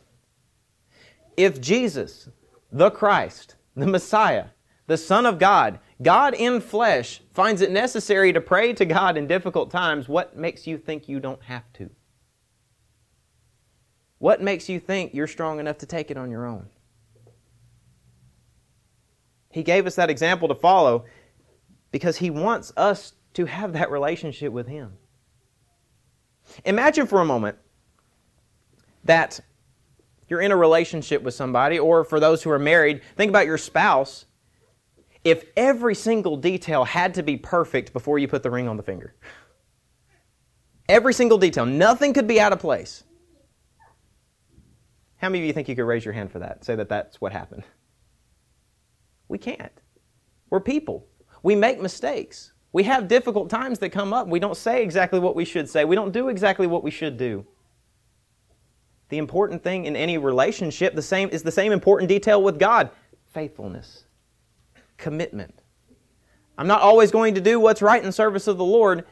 If 1.35 1.61
Jesus, 1.61 2.29
the 2.71 2.89
Christ, 2.89 3.55
the 3.75 3.85
Messiah, 3.85 4.45
the 4.87 4.97
Son 4.97 5.25
of 5.25 5.37
God, 5.37 5.79
God 6.01 6.33
in 6.33 6.61
flesh, 6.61 7.21
finds 7.33 7.61
it 7.61 7.71
necessary 7.71 8.31
to 8.33 8.41
pray 8.41 8.73
to 8.73 8.85
God 8.85 9.17
in 9.17 9.27
difficult 9.27 9.69
times, 9.69 10.07
what 10.07 10.35
makes 10.35 10.65
you 10.65 10.77
think 10.77 11.09
you 11.09 11.19
don't 11.19 11.43
have 11.43 11.71
to? 11.73 11.89
What 14.17 14.41
makes 14.41 14.69
you 14.69 14.79
think 14.79 15.13
you're 15.13 15.27
strong 15.27 15.59
enough 15.59 15.77
to 15.79 15.85
take 15.85 16.09
it 16.09 16.17
on 16.17 16.31
your 16.31 16.45
own? 16.45 16.67
He 19.51 19.61
gave 19.61 19.85
us 19.85 19.95
that 19.95 20.09
example 20.09 20.47
to 20.47 20.55
follow 20.55 21.05
because 21.91 22.17
He 22.17 22.29
wants 22.29 22.71
us 22.77 23.13
to 23.33 23.45
have 23.45 23.73
that 23.73 23.91
relationship 23.91 24.53
with 24.53 24.67
Him. 24.67 24.93
Imagine 26.63 27.07
for 27.07 27.19
a 27.19 27.25
moment 27.25 27.57
that 29.03 29.39
you're 30.29 30.41
in 30.41 30.51
a 30.51 30.57
relationship 30.57 31.21
with 31.23 31.33
somebody, 31.33 31.77
or 31.77 32.03
for 32.03 32.19
those 32.19 32.43
who 32.43 32.49
are 32.49 32.59
married, 32.59 33.01
think 33.15 33.29
about 33.29 33.45
your 33.45 33.57
spouse 33.57 34.25
if 35.27 35.43
every 35.57 35.93
single 35.93 36.37
detail 36.37 36.85
had 36.85 37.13
to 37.15 37.21
be 37.21 37.35
perfect 37.35 37.91
before 37.91 38.17
you 38.17 38.29
put 38.29 38.43
the 38.43 38.49
ring 38.49 38.65
on 38.65 38.77
the 38.77 38.83
finger. 38.83 39.13
Every 40.87 41.13
single 41.13 41.37
detail, 41.37 41.65
nothing 41.65 42.13
could 42.13 42.27
be 42.27 42.39
out 42.39 42.53
of 42.53 42.59
place. 42.59 43.03
How 45.17 45.27
many 45.27 45.39
of 45.39 45.47
you 45.47 45.51
think 45.51 45.67
you 45.67 45.75
could 45.75 45.83
raise 45.83 46.05
your 46.05 46.13
hand 46.13 46.31
for 46.31 46.39
that? 46.39 46.63
Say 46.63 46.75
that 46.75 46.87
that's 46.87 47.19
what 47.19 47.33
happened. 47.33 47.63
We 49.27 49.37
can't. 49.37 49.81
We're 50.49 50.61
people. 50.61 51.05
We 51.43 51.55
make 51.55 51.81
mistakes. 51.81 52.53
We 52.71 52.83
have 52.83 53.09
difficult 53.09 53.49
times 53.49 53.79
that 53.79 53.89
come 53.89 54.13
up. 54.13 54.29
We 54.29 54.39
don't 54.39 54.55
say 54.55 54.81
exactly 54.81 55.19
what 55.19 55.35
we 55.35 55.43
should 55.43 55.69
say. 55.69 55.83
We 55.83 55.95
don't 55.97 56.13
do 56.13 56.29
exactly 56.29 56.67
what 56.67 56.85
we 56.85 56.91
should 56.91 57.17
do. 57.17 57.45
The 59.09 59.17
important 59.17 59.61
thing 59.61 59.85
in 59.85 59.97
any 59.97 60.17
relationship 60.17 60.95
the 60.95 61.01
same 61.01 61.27
is 61.29 61.43
the 61.43 61.51
same 61.51 61.73
important 61.73 62.07
detail 62.07 62.41
with 62.41 62.57
God, 62.57 62.91
faithfulness 63.33 64.05
commitment. 64.97 65.61
I'm 66.57 66.67
not 66.67 66.81
always 66.81 67.11
going 67.11 67.35
to 67.35 67.41
do 67.41 67.59
what's 67.59 67.81
right 67.81 68.03
in 68.03 68.11
service 68.11 68.47
of 68.47 68.57
the 68.57 68.65
Lord, 68.65 69.05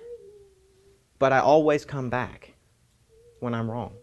but 1.19 1.31
I 1.31 1.39
always 1.39 1.85
come 1.85 2.09
back 2.09 2.53
when 3.39 3.53
I'm 3.53 3.69
wrong. 3.69 3.93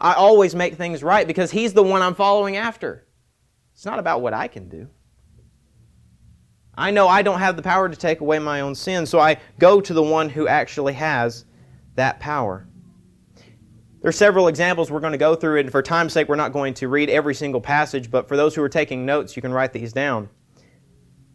I 0.00 0.14
always 0.14 0.54
make 0.54 0.74
things 0.74 1.02
right 1.02 1.26
because 1.26 1.50
He's 1.50 1.72
the 1.72 1.82
one 1.82 2.02
I'm 2.02 2.14
following 2.14 2.56
after. 2.56 3.06
It's 3.74 3.84
not 3.84 3.98
about 3.98 4.22
what 4.22 4.34
I 4.34 4.48
can 4.48 4.68
do, 4.68 4.88
I 6.76 6.90
know 6.90 7.06
I 7.06 7.22
don't 7.22 7.38
have 7.38 7.56
the 7.56 7.62
power 7.62 7.88
to 7.88 7.96
take 7.96 8.20
away 8.20 8.38
my 8.38 8.60
own 8.60 8.74
sin, 8.74 9.06
so 9.06 9.20
I 9.20 9.38
go 9.58 9.80
to 9.80 9.94
the 9.94 10.02
one 10.02 10.28
who 10.28 10.48
actually 10.48 10.94
has 10.94 11.44
that 11.94 12.18
power. 12.18 12.66
There 14.00 14.08
are 14.08 14.12
several 14.12 14.48
examples 14.48 14.90
we're 14.90 15.00
going 15.00 15.12
to 15.12 15.18
go 15.18 15.34
through, 15.34 15.60
and 15.60 15.70
for 15.70 15.82
time's 15.82 16.12
sake, 16.12 16.28
we're 16.28 16.36
not 16.36 16.52
going 16.52 16.74
to 16.74 16.88
read 16.88 17.08
every 17.08 17.34
single 17.34 17.60
passage, 17.60 18.10
but 18.10 18.28
for 18.28 18.36
those 18.36 18.54
who 18.54 18.62
are 18.62 18.68
taking 18.68 19.06
notes, 19.06 19.36
you 19.36 19.42
can 19.42 19.52
write 19.52 19.72
these 19.72 19.92
down. 19.92 20.28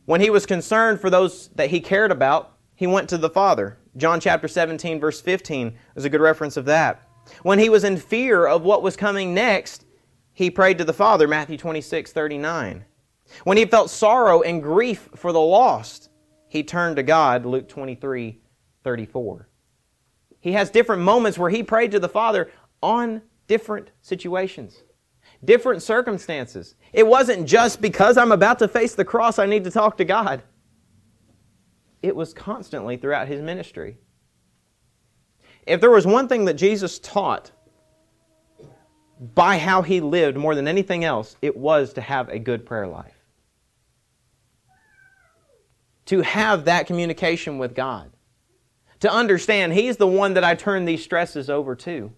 When 0.10 0.22
he 0.22 0.32
was 0.32 0.48
concerned 0.48 1.00
for 1.00 1.12
those 1.12 1.50
that 1.50 1.70
he 1.70 1.80
cared 1.80 2.12
about, 2.12 2.58
he 2.74 2.88
went 2.88 3.10
to 3.10 3.18
the 3.20 3.30
Father. 3.30 3.78
John 3.96 4.20
chapter 4.20 4.48
17, 4.48 5.00
verse 5.00 5.22
15 5.22 5.78
is 5.96 6.04
a 6.04 6.10
good 6.10 6.20
reference 6.20 6.58
of 6.58 6.66
that. 6.66 7.08
When 7.44 7.60
he 7.60 7.70
was 7.70 7.84
in 7.84 7.96
fear 7.96 8.48
of 8.48 8.63
what 8.63 8.82
was 8.82 8.96
coming 8.96 9.36
next, 9.36 9.86
he 10.34 10.50
prayed 10.50 10.80
to 10.80 10.84
the 10.84 10.94
Father, 10.94 11.28
Matthew 11.28 11.58
26, 11.58 12.12
39. 12.12 12.86
When 13.44 13.58
he 13.58 13.66
felt 13.66 13.92
sorrow 13.92 14.42
and 14.42 14.63
grief 14.63 15.10
for 15.16 15.32
the 15.32 15.39
lost, 15.39 16.10
he 16.48 16.63
turned 16.63 16.96
to 16.96 17.04
God, 17.04 17.46
Luke 17.46 17.70
23, 17.70 18.42
34. 18.84 19.48
He 20.39 20.54
has 20.54 20.72
different 20.72 21.04
moments 21.04 21.38
where 21.38 21.51
he 21.51 21.62
prayed 21.62 21.92
to 21.92 22.00
the 22.00 22.10
Father 22.10 22.50
on 22.82 23.22
different 23.46 23.92
situations, 24.01 24.82
different 25.43 25.81
circumstances. 25.81 26.75
It 26.93 27.08
wasn't 27.08 27.48
just 27.48 27.81
because 27.81 28.17
I'm 28.17 28.31
about 28.31 28.60
to 28.60 28.67
face 28.67 28.96
the 28.96 29.05
cross, 29.05 29.39
I 29.39 29.46
need 29.46 29.63
to 29.63 29.72
talk 29.72 29.98
to 29.98 30.05
God. 30.05 30.43
It 32.01 32.15
was 32.15 32.34
constantly 32.34 32.98
throughout 32.98 33.27
his 33.27 33.41
ministry. 33.41 33.98
If 35.65 35.81
there 35.81 35.91
was 35.91 36.08
one 36.08 36.27
thing 36.27 36.46
that 36.46 36.55
Jesus 36.55 37.00
taught 37.00 37.51
by 39.36 39.58
how 39.58 39.81
he 39.81 40.00
lived 40.00 40.38
more 40.38 40.55
than 40.55 40.67
anything 40.67 41.03
else, 41.03 41.36
it 41.41 41.55
was 41.55 41.93
to 41.93 42.01
have 42.01 42.29
a 42.29 42.39
good 42.39 42.65
prayer 42.65 42.88
life. 42.88 43.13
To 46.05 46.22
have 46.22 46.65
that 46.65 46.88
communication 46.88 47.58
with 47.58 47.75
God. 47.75 48.12
To 49.01 49.12
understand 49.12 49.74
He's 49.74 49.98
the 49.98 50.08
one 50.08 50.34
that 50.34 50.43
I 50.43 50.55
turn 50.55 50.86
these 50.86 51.03
stresses 51.03 51.50
over 51.50 51.75
to. 51.75 52.12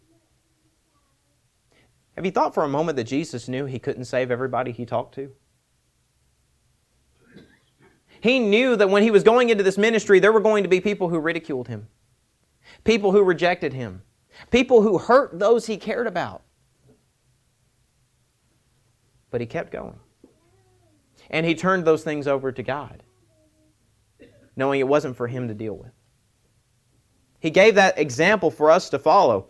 Have 2.16 2.26
you 2.26 2.32
thought 2.32 2.54
for 2.54 2.64
a 2.64 2.70
moment 2.70 2.96
that 2.98 3.06
Jesus 3.06 3.48
knew 3.48 3.66
He 3.66 3.80
couldn't 3.80 4.06
save 4.06 4.32
everybody 4.32 4.72
He 4.72 4.86
talked 4.86 5.16
to? 5.16 5.32
He 8.20 8.40
knew 8.40 8.76
that 8.76 8.90
when 8.90 9.04
He 9.04 9.12
was 9.12 9.24
going 9.24 9.50
into 9.50 9.64
this 9.64 9.78
ministry, 9.78 10.20
there 10.20 10.32
were 10.32 10.40
going 10.40 10.64
to 10.64 10.70
be 10.70 10.82
people 10.82 11.10
who 11.10 11.20
ridiculed 11.20 11.68
Him, 11.68 11.88
people 12.84 13.12
who 13.12 13.24
rejected 13.24 13.74
Him, 13.74 14.02
people 14.52 14.82
who 14.82 14.98
hurt 14.98 15.40
those 15.40 15.68
He 15.68 15.78
cared 15.78 16.08
about 16.08 16.44
but 19.32 19.40
he 19.42 19.48
kept 19.48 19.72
going. 19.72 19.98
And 21.30 21.46
he 21.46 21.56
turned 21.56 21.86
those 21.86 22.04
things 22.04 22.28
over 22.28 22.52
to 22.52 22.62
God, 22.62 23.02
knowing 24.56 24.82
it 24.82 24.88
wasn't 24.88 25.16
for 25.16 25.28
him 25.28 25.48
to 25.48 25.54
deal 25.54 25.74
with. 25.74 25.92
He 27.40 27.50
gave 27.50 27.76
that 27.76 27.98
example 27.98 28.52
for 28.52 28.70
us 28.70 28.90
to 28.90 29.00
follow. 29.00 29.48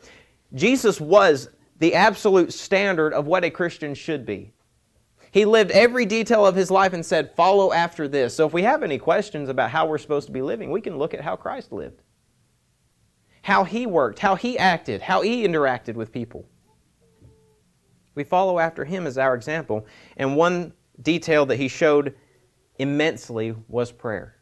Jesus 0.53 1.01
was 1.01 1.49
the 1.81 1.95
absolute 1.95 2.53
standard 2.53 3.11
of 3.11 3.25
what 3.25 3.43
a 3.43 3.49
Christian 3.49 3.95
should 3.95 4.23
be. 4.23 4.53
He 5.31 5.45
lived 5.45 5.71
every 5.71 6.05
detail 6.05 6.45
of 6.45 6.55
his 6.55 6.69
life 6.69 6.93
and 6.93 7.03
said, 7.03 7.35
Follow 7.35 7.73
after 7.73 8.07
this. 8.07 8.35
So 8.35 8.45
if 8.45 8.53
we 8.53 8.61
have 8.61 8.83
any 8.83 8.99
questions 8.99 9.49
about 9.49 9.71
how 9.71 9.87
we're 9.87 9.97
supposed 9.97 10.27
to 10.27 10.31
be 10.31 10.43
living, 10.43 10.69
we 10.69 10.79
can 10.79 10.99
look 10.99 11.15
at 11.15 11.21
how 11.21 11.35
Christ 11.35 11.71
lived, 11.71 12.03
how 13.41 13.63
he 13.63 13.87
worked, 13.87 14.19
how 14.19 14.35
he 14.35 14.59
acted, 14.59 15.01
how 15.01 15.23
he 15.23 15.43
interacted 15.43 15.95
with 15.95 16.11
people. 16.11 16.45
We 18.13 18.25
follow 18.25 18.59
after 18.59 18.85
him 18.85 19.07
as 19.07 19.17
our 19.17 19.33
example. 19.33 19.87
And 20.17 20.35
one 20.35 20.73
detail 21.01 21.47
that 21.47 21.57
he 21.57 21.67
showed 21.67 22.13
immensely 22.77 23.55
was 23.67 23.91
prayer. 23.91 24.35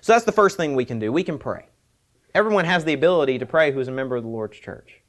So 0.00 0.12
that's 0.12 0.24
the 0.24 0.32
first 0.32 0.56
thing 0.56 0.74
we 0.74 0.84
can 0.84 0.98
do. 0.98 1.12
We 1.12 1.22
can 1.22 1.38
pray. 1.38 1.68
Everyone 2.34 2.64
has 2.64 2.84
the 2.84 2.94
ability 2.94 3.38
to 3.38 3.46
pray 3.46 3.70
who's 3.70 3.86
a 3.86 3.92
member 3.92 4.16
of 4.16 4.24
the 4.24 4.28
Lord's 4.28 4.58
church. 4.58 5.03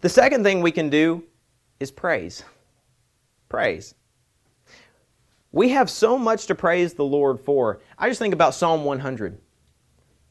The 0.00 0.08
second 0.08 0.44
thing 0.44 0.60
we 0.60 0.72
can 0.72 0.90
do 0.90 1.24
is 1.80 1.90
praise. 1.90 2.44
Praise. 3.48 3.94
We 5.52 5.70
have 5.70 5.88
so 5.88 6.18
much 6.18 6.46
to 6.46 6.54
praise 6.54 6.94
the 6.94 7.04
Lord 7.04 7.40
for. 7.40 7.80
I 7.96 8.08
just 8.08 8.18
think 8.18 8.34
about 8.34 8.54
Psalm 8.54 8.84
100 8.84 9.38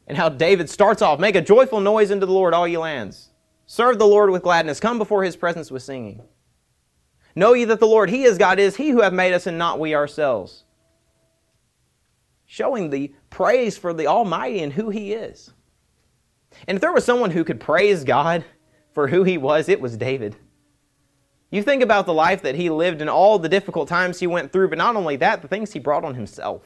and 0.07 0.17
how 0.17 0.29
David 0.29 0.69
starts 0.69 1.01
off 1.01 1.19
Make 1.19 1.35
a 1.35 1.41
joyful 1.41 1.79
noise 1.79 2.11
unto 2.11 2.25
the 2.25 2.33
Lord, 2.33 2.53
all 2.53 2.67
ye 2.67 2.77
lands. 2.77 3.29
Serve 3.65 3.97
the 3.97 4.05
Lord 4.05 4.29
with 4.29 4.43
gladness. 4.43 4.79
Come 4.79 4.97
before 4.97 5.23
his 5.23 5.37
presence 5.37 5.71
with 5.71 5.81
singing. 5.81 6.21
Know 7.35 7.53
ye 7.53 7.65
that 7.65 7.79
the 7.79 7.87
Lord, 7.87 8.09
He 8.09 8.23
is 8.23 8.37
God, 8.37 8.59
is 8.59 8.75
He 8.75 8.89
who 8.89 9.01
hath 9.01 9.13
made 9.13 9.33
us 9.33 9.47
and 9.47 9.57
not 9.57 9.79
we 9.79 9.95
ourselves. 9.95 10.65
Showing 12.45 12.89
the 12.89 13.13
praise 13.29 13.77
for 13.77 13.93
the 13.93 14.07
Almighty 14.07 14.61
and 14.61 14.71
who 14.71 14.89
He 14.89 15.13
is. 15.13 15.51
And 16.67 16.75
if 16.75 16.81
there 16.81 16.93
was 16.93 17.03
someone 17.03 17.31
who 17.31 17.43
could 17.43 17.59
praise 17.59 18.03
God 18.03 18.45
for 18.93 19.07
who 19.07 19.23
He 19.23 19.37
was, 19.37 19.69
it 19.69 19.81
was 19.81 19.97
David. 19.97 20.35
You 21.53 21.61
think 21.61 21.83
about 21.83 22.07
the 22.07 22.13
life 22.15 22.41
that 22.41 22.55
he 22.55 22.71
lived 22.71 22.99
and 22.99 23.09
all 23.09 23.37
the 23.37 23.47
difficult 23.47 23.87
times 23.87 24.19
he 24.19 24.25
went 24.25 24.51
through, 24.51 24.69
but 24.69 24.77
not 24.79 24.95
only 24.95 25.17
that, 25.17 25.43
the 25.43 25.47
things 25.47 25.71
he 25.71 25.79
brought 25.79 26.03
on 26.03 26.15
himself. 26.15 26.63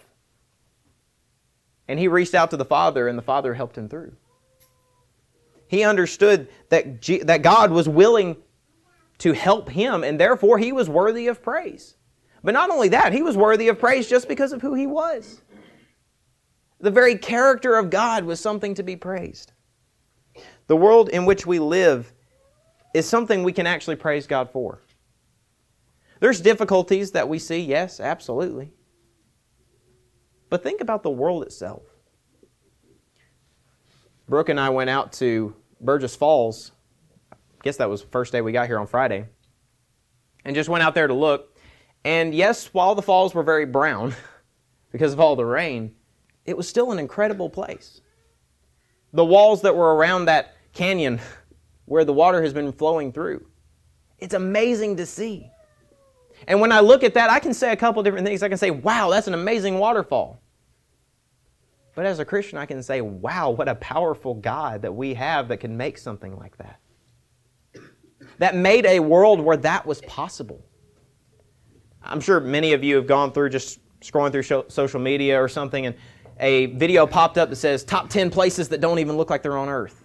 And 1.89 2.00
he 2.00 2.07
reached 2.07 2.34
out 2.34 2.51
to 2.51 2.57
the 2.57 2.63
Father, 2.63 3.10
and 3.10 3.17
the 3.17 3.24
Father 3.24 3.53
helped 3.53 3.77
him 3.77 3.89
through. 3.89 4.15
He 5.67 5.84
understood 5.84 6.48
that, 6.69 7.01
G- 7.01 7.24
that 7.24 7.41
God 7.41 7.72
was 7.72 7.89
willing 7.89 8.38
to 9.17 9.34
help 9.34 9.69
him, 9.69 10.05
and 10.05 10.17
therefore 10.17 10.57
he 10.57 10.72
was 10.72 10.88
worthy 10.88 11.27
of 11.27 11.43
praise. 11.43 11.98
But 12.41 12.53
not 12.53 12.69
only 12.69 12.88
that, 12.88 13.12
he 13.12 13.22
was 13.22 13.36
worthy 13.36 13.67
of 13.67 13.79
praise 13.79 14.07
just 14.07 14.29
because 14.29 14.53
of 14.53 14.62
who 14.62 14.74
he 14.74 14.88
was. 14.88 15.41
The 16.79 16.91
very 16.91 17.17
character 17.17 17.75
of 17.75 17.89
God 17.89 18.24
was 18.24 18.39
something 18.39 18.74
to 18.75 18.84
be 18.84 18.96
praised. 18.96 19.51
The 20.67 20.77
world 20.77 21.10
in 21.10 21.25
which 21.25 21.46
we 21.46 21.60
live 21.60 22.13
is 22.98 23.08
something 23.08 23.44
we 23.44 23.54
can 23.54 23.68
actually 23.68 23.96
praise 23.96 24.27
God 24.27 24.50
for. 24.51 24.82
There's 26.20 26.42
difficulties 26.42 27.12
that 27.12 27.30
we 27.30 27.39
see, 27.39 27.60
yes, 27.60 28.00
absolutely. 28.00 28.72
But 30.50 30.63
think 30.63 30.82
about 30.82 31.04
the 31.04 31.10
world 31.10 31.44
itself. 31.44 31.84
Brooke 34.27 34.50
and 34.50 34.60
I 34.60 34.70
went 34.70 34.89
out 34.89 35.13
to 35.13 35.56
Burgess 35.80 36.16
Falls 36.16 36.72
I 37.60 37.63
guess 37.63 37.77
that 37.77 37.89
was 37.89 38.01
first 38.01 38.32
day 38.32 38.42
we 38.42 38.51
got 38.51 38.68
here 38.68 38.80
on 38.80 38.88
Friday, 38.88 39.25
and 40.46 40.56
just 40.56 40.70
went 40.70 40.84
out 40.84 40.94
there 40.94 41.08
to 41.08 41.13
look. 41.13 41.58
And 42.04 42.34
yes, 42.34 42.74
while 42.74 42.94
the 42.96 43.01
falls 43.01 43.34
were 43.34 43.44
very 43.44 43.66
brown 43.66 44.13
because 44.92 45.13
of 45.13 45.20
all 45.20 45.36
the 45.36 45.46
rain, 45.46 45.96
it 46.46 46.56
was 46.56 46.68
still 46.70 46.92
an 46.92 47.00
incredible 47.00 47.50
place. 47.50 48.01
The 49.12 49.25
walls 49.25 49.63
that 49.63 49.75
were 49.75 49.96
around 49.96 50.25
that 50.25 50.56
canyon 50.74 51.20
where 51.88 52.06
the 52.06 52.13
water 52.13 52.41
has 52.41 52.53
been 52.53 52.72
flowing 52.72 53.12
through, 53.12 53.46
it's 54.20 54.34
amazing 54.34 54.98
to 54.98 55.06
see. 55.06 55.50
And 56.48 56.62
when 56.62 56.72
I 56.72 56.79
look 56.79 57.03
at 57.03 57.15
that, 57.15 57.29
I 57.29 57.39
can 57.39 57.53
say 57.53 57.72
a 57.72 57.75
couple 57.75 58.03
different 58.03 58.25
things. 58.25 58.44
I 58.44 58.50
can 58.50 58.58
say, 58.58 58.72
wow, 58.72 59.10
that's 59.10 59.27
an 59.27 59.34
amazing 59.34 59.79
waterfall. 59.79 60.39
But 61.96 62.06
as 62.06 62.20
a 62.20 62.25
Christian, 62.25 62.60
I 62.60 62.67
can 62.67 62.84
say, 62.84 63.01
wow, 63.01 63.50
what 63.50 63.67
a 63.67 63.75
powerful 63.75 64.36
God 64.36 64.84
that 64.84 64.94
we 64.94 65.15
have 65.15 65.48
that 65.48 65.58
can 65.58 65.75
make 65.75 65.98
something 65.98 66.38
like 66.38 66.56
that 66.58 66.79
that 68.38 68.56
made 68.56 68.86
a 68.86 69.00
world 69.00 69.39
where 69.39 69.58
that 69.58 69.86
was 69.86 70.01
possible. 70.01 70.63
I'm 72.03 72.22
sure 72.22 72.39
many 72.39 72.74
of 72.74 72.84
you 72.84 72.96
have 72.96 73.08
gone 73.08 73.32
through 73.32 73.50
just 73.50 73.79
scrolling 74.01 74.32
through 74.32 74.65
social 74.70 75.00
media 75.00 75.41
or 75.41 75.48
something, 75.48 75.88
and 75.88 75.96
a 76.39 76.67
video 76.67 77.08
popped 77.08 77.38
up 77.38 77.50
that 77.50 77.56
says 77.56 77.84
top 77.84 78.10
10 78.10 78.29
places 78.29 78.70
that 78.70 78.79
don't 78.79 79.00
even 79.00 79.17
look 79.17 79.29
like 79.29 79.41
they're 79.41 79.58
on 79.58 79.70
Earth. 79.70 80.03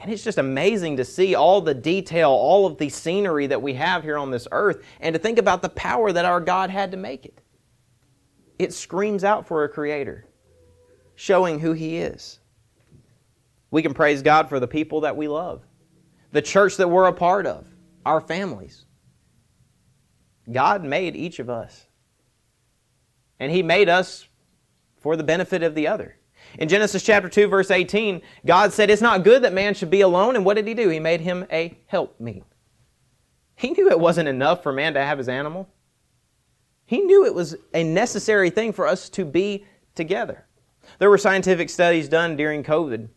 And 0.00 0.10
it's 0.10 0.24
just 0.24 0.38
amazing 0.38 0.96
to 0.96 1.04
see 1.04 1.34
all 1.34 1.60
the 1.60 1.74
detail, 1.74 2.30
all 2.30 2.66
of 2.66 2.78
the 2.78 2.88
scenery 2.88 3.46
that 3.48 3.60
we 3.60 3.74
have 3.74 4.02
here 4.02 4.16
on 4.16 4.30
this 4.30 4.48
earth, 4.50 4.82
and 4.98 5.12
to 5.12 5.18
think 5.18 5.38
about 5.38 5.60
the 5.60 5.68
power 5.68 6.10
that 6.10 6.24
our 6.24 6.40
God 6.40 6.70
had 6.70 6.90
to 6.92 6.96
make 6.96 7.26
it. 7.26 7.42
It 8.58 8.72
screams 8.72 9.24
out 9.24 9.46
for 9.46 9.64
a 9.64 9.68
creator, 9.68 10.26
showing 11.16 11.60
who 11.60 11.72
He 11.72 11.98
is. 11.98 12.40
We 13.70 13.82
can 13.82 13.92
praise 13.92 14.22
God 14.22 14.48
for 14.48 14.58
the 14.58 14.66
people 14.66 15.02
that 15.02 15.16
we 15.16 15.28
love 15.28 15.62
the 16.32 16.42
church 16.42 16.76
that 16.76 16.88
we're 16.88 17.06
a 17.06 17.12
part 17.12 17.44
of, 17.44 17.66
our 18.06 18.20
families. 18.20 18.84
God 20.50 20.84
made 20.84 21.16
each 21.16 21.40
of 21.40 21.50
us. 21.50 21.86
And 23.40 23.50
He 23.50 23.64
made 23.64 23.88
us 23.88 24.28
for 25.00 25.16
the 25.16 25.24
benefit 25.24 25.64
of 25.64 25.74
the 25.74 25.88
other. 25.88 26.19
In 26.58 26.68
Genesis 26.68 27.02
chapter 27.02 27.28
2, 27.28 27.46
verse 27.46 27.70
18, 27.70 28.22
God 28.44 28.72
said, 28.72 28.90
It's 28.90 29.02
not 29.02 29.24
good 29.24 29.42
that 29.42 29.52
man 29.52 29.74
should 29.74 29.90
be 29.90 30.00
alone. 30.00 30.36
And 30.36 30.44
what 30.44 30.54
did 30.54 30.66
He 30.66 30.74
do? 30.74 30.88
He 30.88 31.00
made 31.00 31.20
him 31.20 31.46
a 31.50 31.78
helpmeet. 31.86 32.44
He 33.56 33.70
knew 33.70 33.90
it 33.90 34.00
wasn't 34.00 34.28
enough 34.28 34.62
for 34.62 34.72
man 34.72 34.94
to 34.94 35.04
have 35.04 35.18
his 35.18 35.28
animal. 35.28 35.68
He 36.86 37.00
knew 37.00 37.26
it 37.26 37.34
was 37.34 37.56
a 37.74 37.84
necessary 37.84 38.50
thing 38.50 38.72
for 38.72 38.86
us 38.86 39.08
to 39.10 39.24
be 39.24 39.66
together. 39.94 40.46
There 40.98 41.10
were 41.10 41.18
scientific 41.18 41.70
studies 41.70 42.08
done 42.08 42.36
during 42.36 42.64
COVID 42.64 43.08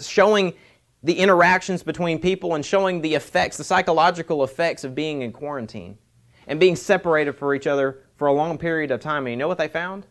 showing 0.00 0.54
the 1.02 1.18
interactions 1.18 1.82
between 1.82 2.18
people 2.18 2.54
and 2.54 2.64
showing 2.64 3.02
the 3.02 3.14
effects, 3.14 3.56
the 3.56 3.64
psychological 3.64 4.42
effects 4.42 4.84
of 4.84 4.94
being 4.94 5.22
in 5.22 5.32
quarantine 5.32 5.98
and 6.46 6.58
being 6.58 6.76
separated 6.76 7.32
from 7.32 7.54
each 7.54 7.66
other 7.66 8.04
for 8.14 8.28
a 8.28 8.32
long 8.32 8.56
period 8.56 8.90
of 8.90 9.00
time. 9.00 9.26
And 9.26 9.32
you 9.32 9.36
know 9.36 9.48
what 9.48 9.58
they 9.58 9.68
found? 9.68 10.06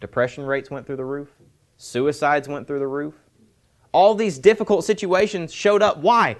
Depression 0.00 0.44
rates 0.44 0.70
went 0.70 0.86
through 0.86 0.96
the 0.96 1.04
roof, 1.04 1.28
suicides 1.76 2.48
went 2.48 2.66
through 2.66 2.78
the 2.78 2.86
roof. 2.86 3.14
All 3.92 4.14
these 4.14 4.38
difficult 4.38 4.84
situations 4.84 5.52
showed 5.52 5.82
up. 5.82 5.98
Why? 5.98 6.36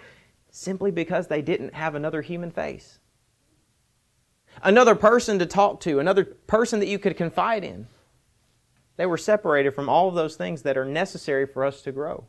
Simply 0.51 0.91
because 0.91 1.27
they 1.27 1.41
didn't 1.41 1.75
have 1.75 1.95
another 1.95 2.21
human 2.21 2.51
face, 2.51 2.99
another 4.63 4.95
person 4.95 5.39
to 5.39 5.47
talk 5.47 5.81
to, 5.81 5.99
another 5.99 6.25
person 6.25 6.81
that 6.81 6.89
you 6.89 6.99
could 6.99 7.17
confide 7.17 7.65
in. 7.65 7.87
They 8.97 9.07
were 9.07 9.19
separated 9.19 9.75
from 9.75 9.89
all 9.89 10.09
of 10.09 10.15
those 10.15 10.37
things 10.37 10.63
that 10.63 10.77
are 10.77 10.85
necessary 10.85 11.47
for 11.47 11.65
us 11.65 11.83
to 11.83 11.93
grow. 11.93 12.25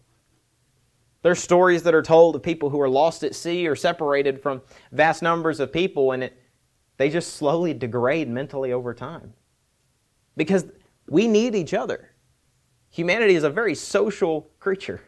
There's 1.23 1.39
stories 1.39 1.83
that 1.83 1.95
are 1.95 2.01
told 2.01 2.35
of 2.35 2.43
people 2.43 2.69
who 2.69 2.79
are 2.79 2.89
lost 2.89 3.23
at 3.23 3.35
sea 3.35 3.67
or 3.67 3.75
separated 3.75 4.41
from 4.41 4.61
vast 4.91 5.21
numbers 5.21 5.59
of 5.59 5.73
people, 5.73 6.11
and 6.11 6.23
it, 6.23 6.41
they 6.97 7.09
just 7.09 7.35
slowly 7.35 7.73
degrade 7.73 8.29
mentally 8.29 8.71
over 8.71 8.93
time. 8.93 9.33
Because 10.35 10.65
we 11.07 11.27
need 11.27 11.55
each 11.55 11.73
other. 11.73 12.11
Humanity 12.89 13.35
is 13.35 13.43
a 13.43 13.49
very 13.49 13.75
social 13.75 14.49
creature. 14.59 15.01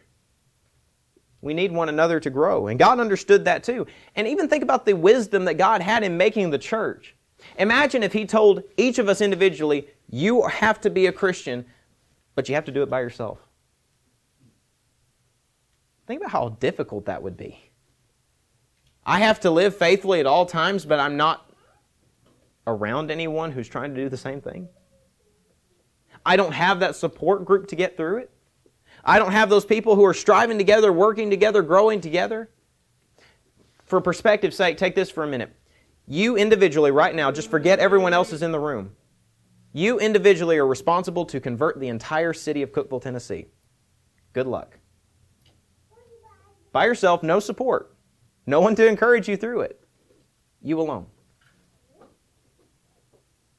We 1.42 1.54
need 1.54 1.72
one 1.72 1.90
another 1.90 2.20
to 2.20 2.30
grow. 2.30 2.68
And 2.68 2.78
God 2.78 3.00
understood 3.00 3.46
that 3.46 3.64
too. 3.64 3.88
And 4.16 4.28
even 4.28 4.50
think 4.50 4.64
about 4.64 4.86
the 4.86 4.94
wisdom 4.94 5.46
that 5.46 5.56
God 5.56 5.82
had 5.82 6.04
in 6.04 6.18
making 6.18 6.50
the 6.50 6.58
church. 6.58 7.16
Imagine 7.58 8.04
if 8.04 8.12
He 8.14 8.26
told 8.26 8.64
each 8.76 9.00
of 9.00 9.08
us 9.08 9.22
individually, 9.22 9.88
you 10.10 10.46
have 10.48 10.82
to 10.82 10.90
be 10.90 11.06
a 11.06 11.12
Christian, 11.12 11.66
but 12.36 12.50
you 12.50 12.56
have 12.56 12.66
to 12.66 12.72
do 12.72 12.84
it 12.84 12.90
by 12.90 13.00
yourself. 13.00 13.40
Think 16.08 16.22
about 16.22 16.32
how 16.32 16.50
difficult 16.50 17.06
that 17.06 17.24
would 17.24 17.38
be. 17.38 17.60
I 19.06 19.20
have 19.20 19.40
to 19.42 19.52
live 19.52 19.78
faithfully 19.78 20.20
at 20.20 20.26
all 20.26 20.46
times, 20.46 20.84
but 20.84 21.00
I'm 21.00 21.18
not 21.18 21.50
around 22.68 23.10
anyone 23.10 23.52
who's 23.52 23.70
trying 23.70 23.94
to 23.94 24.02
do 24.02 24.10
the 24.10 24.18
same 24.18 24.42
thing. 24.42 24.68
I 26.26 26.36
don't 26.36 26.54
have 26.54 26.80
that 26.82 26.96
support 26.96 27.46
group 27.46 27.68
to 27.68 27.76
get 27.76 27.98
through 27.98 28.18
it. 28.18 28.32
I 29.04 29.20
don't 29.20 29.32
have 29.32 29.50
those 29.50 29.66
people 29.66 29.96
who 29.96 30.06
are 30.06 30.14
striving 30.14 30.58
together, 30.58 30.92
working 30.92 31.30
together, 31.30 31.62
growing 31.62 32.02
together. 32.02 32.50
For 33.86 34.02
perspective's 34.02 34.56
sake, 34.56 34.78
take 34.78 34.96
this 34.96 35.10
for 35.10 35.24
a 35.24 35.28
minute. 35.28 35.56
You 36.06 36.36
individually, 36.36 36.92
right 36.92 37.16
now, 37.16 37.32
just 37.32 37.50
forget 37.50 37.80
everyone 37.80 38.14
else 38.14 38.34
is 38.34 38.42
in 38.42 38.52
the 38.52 38.60
room. 38.60 38.92
You 39.74 40.00
individually 40.00 40.58
are 40.58 40.68
responsible 40.68 41.26
to 41.26 41.40
convert 41.40 41.80
the 41.80 41.88
entire 41.88 42.34
city 42.34 42.62
of 42.62 42.72
Cookeville, 42.72 43.02
Tennessee. 43.02 43.46
Good 44.34 44.48
luck. 44.48 44.80
By 46.72 46.86
yourself, 46.86 47.24
no 47.24 47.40
support, 47.40 47.96
no 48.46 48.60
one 48.60 48.76
to 48.76 48.88
encourage 48.88 49.28
you 49.28 49.38
through 49.38 49.62
it. 49.62 49.80
You 50.62 50.80
alone. 50.82 51.08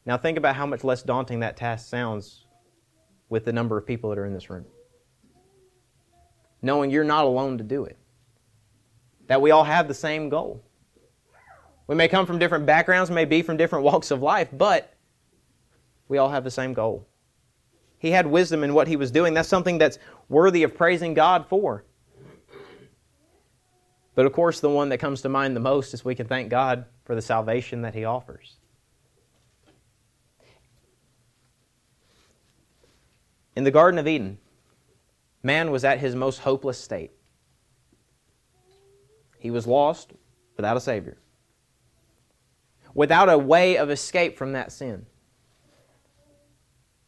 Now, 0.04 0.16
think 0.16 0.38
about 0.38 0.56
how 0.56 0.66
much 0.66 0.84
less 0.84 1.02
daunting 1.02 1.40
that 1.40 1.56
task 1.56 1.88
sounds 1.88 2.46
with 3.30 3.46
the 3.46 3.52
number 3.52 3.78
of 3.78 3.86
people 3.86 4.10
that 4.10 4.18
are 4.18 4.26
in 4.26 4.34
this 4.34 4.50
room. 4.50 4.66
Knowing 6.60 6.90
you're 6.90 7.04
not 7.04 7.24
alone 7.24 7.56
to 7.56 7.64
do 7.64 7.84
it, 7.86 7.96
that 9.28 9.40
we 9.40 9.50
all 9.50 9.64
have 9.64 9.88
the 9.88 9.94
same 9.94 10.28
goal. 10.28 10.62
We 11.86 11.94
may 11.94 12.08
come 12.08 12.26
from 12.26 12.38
different 12.38 12.66
backgrounds, 12.66 13.10
may 13.10 13.24
be 13.24 13.40
from 13.40 13.56
different 13.56 13.84
walks 13.86 14.10
of 14.10 14.20
life, 14.20 14.48
but 14.52 14.92
we 16.08 16.18
all 16.18 16.28
have 16.28 16.44
the 16.44 16.50
same 16.50 16.74
goal. 16.74 17.06
He 17.98 18.10
had 18.10 18.26
wisdom 18.26 18.62
in 18.62 18.74
what 18.74 18.88
he 18.88 18.96
was 18.96 19.10
doing. 19.10 19.32
That's 19.32 19.48
something 19.48 19.78
that's 19.78 19.98
worthy 20.28 20.62
of 20.62 20.74
praising 20.74 21.14
God 21.14 21.46
for. 21.46 21.84
But 24.14 24.26
of 24.26 24.32
course, 24.32 24.60
the 24.60 24.68
one 24.68 24.88
that 24.90 24.98
comes 24.98 25.22
to 25.22 25.28
mind 25.28 25.56
the 25.56 25.60
most 25.60 25.94
is 25.94 26.04
we 26.04 26.14
can 26.14 26.26
thank 26.26 26.50
God 26.50 26.84
for 27.04 27.14
the 27.14 27.22
salvation 27.22 27.82
that 27.82 27.94
He 27.94 28.04
offers. 28.04 28.56
In 33.60 33.64
the 33.64 33.70
Garden 33.70 33.98
of 33.98 34.08
Eden, 34.08 34.38
man 35.42 35.70
was 35.70 35.84
at 35.84 35.98
his 35.98 36.14
most 36.14 36.38
hopeless 36.38 36.78
state. 36.78 37.10
He 39.38 39.50
was 39.50 39.66
lost 39.66 40.14
without 40.56 40.78
a 40.78 40.80
Savior, 40.80 41.18
without 42.94 43.28
a 43.28 43.36
way 43.36 43.76
of 43.76 43.90
escape 43.90 44.38
from 44.38 44.52
that 44.52 44.72
sin. 44.72 45.04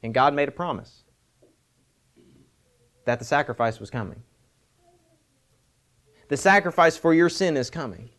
And 0.02 0.12
God 0.12 0.34
made 0.34 0.46
a 0.46 0.52
promise 0.52 1.04
that 3.06 3.18
the 3.18 3.24
sacrifice 3.24 3.80
was 3.80 3.88
coming. 3.88 4.22
The 6.28 6.36
sacrifice 6.36 6.98
for 6.98 7.14
your 7.14 7.30
sin 7.30 7.56
is 7.56 7.70
coming. 7.70 8.10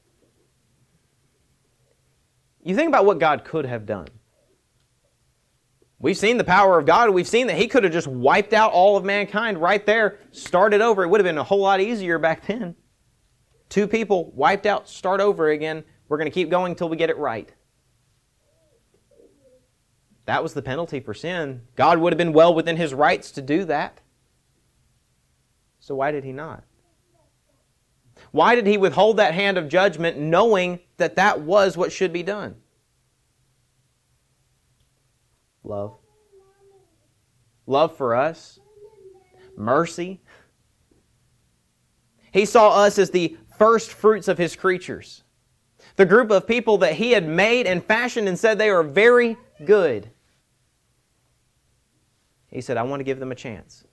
You 2.63 2.75
think 2.75 2.87
about 2.87 3.05
what 3.05 3.19
God 3.19 3.45
could 3.45 3.67
have 3.67 3.85
done. 3.85 4.07
We've 6.03 6.17
seen 6.17 6.35
the 6.35 6.43
power 6.43 6.77
of 6.77 6.85
God. 6.85 7.11
We've 7.11 7.25
seen 7.25 7.47
that 7.47 7.55
He 7.55 7.65
could 7.65 7.85
have 7.85 7.93
just 7.93 8.07
wiped 8.07 8.51
out 8.51 8.73
all 8.73 8.97
of 8.97 9.05
mankind 9.05 9.57
right 9.57 9.83
there, 9.85 10.19
started 10.31 10.81
over. 10.81 11.05
It 11.05 11.07
would 11.07 11.21
have 11.21 11.25
been 11.25 11.37
a 11.37 11.43
whole 11.45 11.61
lot 11.61 11.79
easier 11.79 12.19
back 12.19 12.45
then. 12.45 12.75
Two 13.69 13.87
people 13.87 14.29
wiped 14.33 14.65
out, 14.65 14.89
start 14.89 15.21
over 15.21 15.47
again. 15.49 15.85
We're 16.09 16.17
going 16.17 16.29
to 16.29 16.33
keep 16.33 16.49
going 16.49 16.73
until 16.73 16.89
we 16.89 16.97
get 16.97 17.09
it 17.09 17.17
right. 17.17 17.49
That 20.25 20.43
was 20.43 20.53
the 20.53 20.61
penalty 20.61 20.99
for 20.99 21.13
sin. 21.13 21.61
God 21.77 21.99
would 21.99 22.11
have 22.11 22.17
been 22.17 22.33
well 22.33 22.53
within 22.53 22.75
His 22.75 22.93
rights 22.93 23.31
to 23.31 23.41
do 23.41 23.63
that. 23.63 24.01
So 25.79 25.95
why 25.95 26.11
did 26.11 26.25
He 26.25 26.33
not? 26.33 26.65
Why 28.31 28.55
did 28.55 28.67
he 28.67 28.77
withhold 28.77 29.17
that 29.17 29.33
hand 29.33 29.57
of 29.57 29.69
judgment 29.69 30.17
knowing 30.17 30.79
that 30.97 31.15
that 31.15 31.41
was 31.41 31.77
what 31.77 31.91
should 31.91 32.11
be 32.11 32.23
done? 32.23 32.55
Love. 35.63 35.97
Love 37.65 37.95
for 37.95 38.15
us. 38.15 38.59
Mercy. 39.55 40.21
He 42.31 42.45
saw 42.45 42.83
us 42.83 42.97
as 42.97 43.11
the 43.11 43.37
first 43.57 43.91
fruits 43.91 44.27
of 44.27 44.37
his 44.37 44.55
creatures. 44.55 45.23
The 45.95 46.05
group 46.05 46.31
of 46.31 46.47
people 46.47 46.79
that 46.79 46.93
he 46.93 47.11
had 47.11 47.27
made 47.27 47.67
and 47.67 47.83
fashioned 47.83 48.27
and 48.27 48.37
said 48.37 48.57
they 48.57 48.69
are 48.69 48.83
very 48.83 49.37
good. 49.65 50.09
He 52.47 52.61
said, 52.61 52.77
I 52.77 52.83
want 52.83 52.99
to 52.99 53.03
give 53.03 53.19
them 53.19 53.31
a 53.31 53.35
chance. 53.35 53.83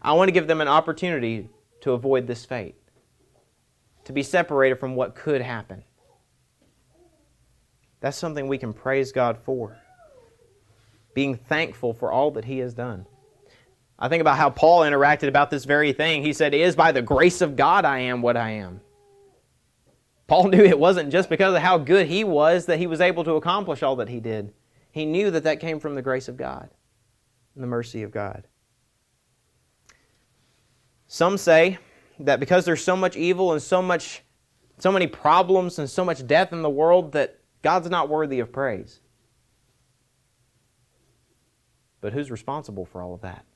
I 0.00 0.12
want 0.12 0.28
to 0.28 0.32
give 0.32 0.46
them 0.46 0.60
an 0.60 0.68
opportunity 0.68 1.48
to 1.80 1.92
avoid 1.92 2.26
this 2.26 2.44
fate 2.44 2.76
to 4.04 4.12
be 4.12 4.22
separated 4.22 4.76
from 4.76 4.94
what 4.94 5.14
could 5.14 5.40
happen. 5.40 5.82
That's 8.00 8.18
something 8.18 8.46
we 8.46 8.58
can 8.58 8.72
praise 8.72 9.12
God 9.12 9.38
for. 9.38 9.78
Being 11.14 11.36
thankful 11.36 11.94
for 11.94 12.12
all 12.12 12.30
that 12.32 12.44
He 12.44 12.58
has 12.58 12.74
done. 12.74 13.06
I 13.98 14.08
think 14.08 14.20
about 14.20 14.36
how 14.36 14.50
Paul 14.50 14.80
interacted 14.80 15.28
about 15.28 15.50
this 15.50 15.64
very 15.64 15.92
thing. 15.92 16.22
He 16.22 16.32
said, 16.32 16.52
It 16.52 16.60
is 16.60 16.76
by 16.76 16.92
the 16.92 17.02
grace 17.02 17.40
of 17.40 17.56
God 17.56 17.84
I 17.84 18.00
am 18.00 18.22
what 18.22 18.36
I 18.36 18.50
am. 18.50 18.80
Paul 20.26 20.48
knew 20.48 20.62
it 20.62 20.78
wasn't 20.78 21.12
just 21.12 21.28
because 21.28 21.54
of 21.54 21.62
how 21.62 21.78
good 21.78 22.06
he 22.06 22.24
was 22.24 22.66
that 22.66 22.78
he 22.78 22.86
was 22.86 23.00
able 23.00 23.24
to 23.24 23.34
accomplish 23.34 23.82
all 23.82 23.96
that 23.96 24.08
he 24.08 24.20
did. 24.20 24.52
He 24.90 25.06
knew 25.06 25.30
that 25.30 25.44
that 25.44 25.60
came 25.60 25.80
from 25.80 25.94
the 25.94 26.02
grace 26.02 26.28
of 26.28 26.36
God 26.36 26.68
and 27.54 27.62
the 27.62 27.68
mercy 27.68 28.02
of 28.02 28.10
God. 28.10 28.46
Some 31.06 31.38
say 31.38 31.78
that 32.18 32.40
because 32.40 32.64
there's 32.64 32.82
so 32.82 32.96
much 32.96 33.16
evil 33.16 33.52
and 33.52 33.62
so 33.62 33.80
much 33.82 34.22
so 34.78 34.90
many 34.90 35.06
problems 35.06 35.78
and 35.78 35.88
so 35.88 36.04
much 36.04 36.26
death 36.26 36.52
in 36.52 36.62
the 36.62 36.70
world 36.70 37.12
that 37.12 37.38
God's 37.62 37.88
not 37.88 38.08
worthy 38.08 38.40
of 38.40 38.52
praise. 38.52 39.00
But 42.04 42.12
who's 42.12 42.30
responsible 42.30 42.84
for 42.84 43.00
all 43.00 43.14
of 43.14 43.22
that? 43.22 43.46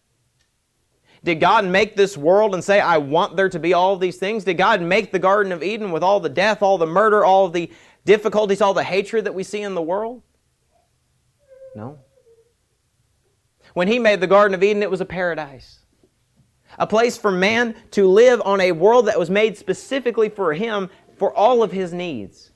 Did 1.23 1.39
God 1.39 1.67
make 1.67 1.97
this 1.97 2.17
world 2.17 2.55
and 2.55 2.65
say, 2.65 2.81
I 2.81 2.97
want 2.97 3.37
there 3.37 3.51
to 3.51 3.59
be 3.59 3.75
all 3.75 3.99
these 3.99 4.17
things? 4.17 4.43
Did 4.43 4.57
God 4.57 4.81
make 4.81 5.13
the 5.13 5.19
Garden 5.19 5.53
of 5.53 5.63
Eden 5.63 5.93
with 5.93 6.03
all 6.03 6.19
the 6.19 6.31
death, 6.31 6.63
all 6.63 6.79
the 6.79 6.87
murder, 6.87 7.27
all 7.27 7.51
the 7.51 7.71
difficulties, 8.07 8.63
all 8.63 8.73
the 8.73 8.83
hatred 8.83 9.27
that 9.27 9.35
we 9.35 9.43
see 9.43 9.61
in 9.61 9.75
the 9.75 9.83
world? 9.83 10.23
No. 11.77 11.99
When 13.75 13.87
He 13.87 13.99
made 13.99 14.23
the 14.23 14.27
Garden 14.27 14.55
of 14.55 14.63
Eden, 14.63 14.83
it 14.83 14.91
was 14.91 15.03
a 15.03 15.05
paradise 15.05 15.81
a 16.79 16.87
place 16.87 17.19
for 17.19 17.31
man 17.31 17.75
to 17.91 18.09
live 18.09 18.41
on 18.47 18.63
a 18.63 18.73
world 18.73 19.09
that 19.09 19.19
was 19.19 19.29
made 19.29 19.59
specifically 19.59 20.31
for 20.31 20.55
him 20.55 20.89
for 21.17 21.35
all 21.35 21.63
of 21.63 21.73
his 21.73 21.93
needs. 21.93 22.53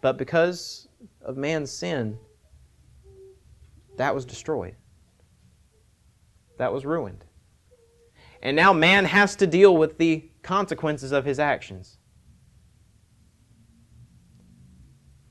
But 0.00 0.16
because 0.16 0.88
of 1.22 1.36
man's 1.36 1.70
sin, 1.70 2.18
that 3.98 4.14
was 4.14 4.24
destroyed. 4.24 4.74
That 6.58 6.72
was 6.72 6.84
ruined. 6.84 7.24
And 8.42 8.56
now 8.56 8.72
man 8.72 9.04
has 9.04 9.36
to 9.36 9.46
deal 9.46 9.76
with 9.76 9.98
the 9.98 10.30
consequences 10.42 11.12
of 11.12 11.24
his 11.24 11.38
actions. 11.38 11.98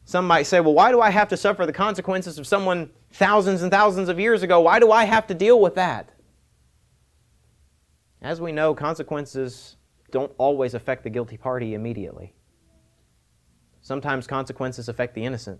Some 0.06 0.25
might 0.25 0.43
say, 0.43 0.62
well, 0.62 0.73
why 0.73 0.91
do 0.91 1.01
I 1.01 1.10
have 1.10 1.27
to 1.30 1.38
suffer 1.38 1.65
the 1.65 1.73
consequences 1.73 2.39
of 2.39 2.47
someone 2.47 2.91
thousands 3.12 3.62
and 3.62 3.71
thousands 3.71 4.08
of 4.08 4.19
years 4.19 4.41
ago? 4.41 4.62
Why 4.62 4.80
do 4.80 4.91
I 4.91 5.03
have 5.03 5.27
to 5.27 5.34
deal 5.34 5.60
with 5.60 5.75
that? 5.75 6.10
As 8.21 8.39
we 8.39 8.51
know, 8.51 8.73
consequences 8.73 9.75
don't 10.12 10.32
always 10.38 10.73
affect 10.73 11.03
the 11.03 11.10
guilty 11.10 11.36
party 11.36 11.73
immediately. 11.73 12.34
Sometimes 13.82 14.27
consequences 14.27 14.89
affect 14.89 15.13
the 15.13 15.25
innocent, 15.25 15.60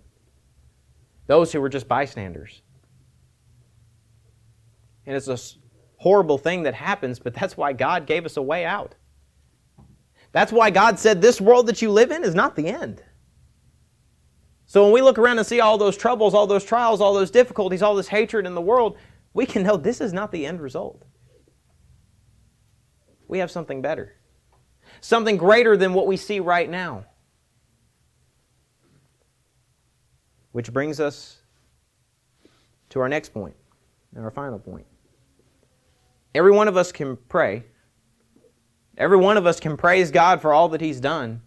those 1.28 1.52
who 1.52 1.62
were 1.62 1.70
just 1.70 1.88
bystanders. 1.88 2.62
And 5.08 5.16
it's 5.16 5.30
a 5.30 5.40
horrible 5.96 6.38
thing 6.38 6.64
that 6.64 6.76
happens, 6.76 7.18
but 7.18 7.34
that's 7.34 7.58
why 7.58 7.74
God 7.74 8.06
gave 8.06 8.26
us 8.26 8.38
a 8.38 8.42
way 8.42 8.66
out. 8.66 8.94
That's 10.34 10.52
why 10.52 10.70
God 10.70 11.00
said 11.00 11.22
this 11.22 11.42
world 11.42 11.68
that 11.68 11.82
you 11.82 11.90
live 11.90 12.12
in 12.12 12.24
is 12.24 12.36
not 12.36 12.56
the 12.56 12.68
end. 12.68 13.02
So 14.66 14.84
when 14.84 14.92
we 14.92 15.02
look 15.02 15.18
around 15.18 15.38
and 15.38 15.48
see 15.48 15.62
all 15.62 15.78
those 15.78 15.96
troubles, 15.96 16.34
all 16.34 16.46
those 16.46 16.66
trials, 16.66 17.00
all 17.00 17.14
those 17.14 17.32
difficulties, 17.32 17.82
all 17.82 17.96
this 17.96 18.10
hatred 18.10 18.46
in 18.46 18.54
the 18.54 18.62
world, 18.62 18.98
we 19.34 19.46
can 19.46 19.64
know 19.64 19.78
this 19.78 20.02
is 20.02 20.12
not 20.12 20.32
the 20.32 20.46
end 20.46 20.60
result. 20.62 21.04
We 23.30 23.40
have 23.40 23.50
something 23.50 23.82
better, 23.82 24.16
something 25.00 25.38
greater 25.38 25.78
than 25.78 25.94
what 25.94 26.06
we 26.06 26.18
see 26.18 26.42
right 26.42 26.70
now. 26.70 27.06
Which 30.52 30.74
brings 30.74 31.00
us 31.00 31.38
to 32.90 33.00
our 33.00 33.08
next 33.08 33.34
point 33.34 33.56
and 34.16 34.26
our 34.26 34.32
final 34.32 34.60
point. 34.60 34.86
Every 36.38 36.52
one 36.52 36.68
of 36.68 36.78
us 36.78 36.92
can 36.92 37.16
pray. 37.16 37.64
Every 38.96 39.18
one 39.18 39.38
of 39.38 39.48
us 39.48 39.60
can 39.60 39.76
praise 39.76 40.12
God 40.12 40.40
for 40.40 40.54
all 40.54 40.70
that 40.70 40.82
He's 40.82 41.00
done. 41.00 41.42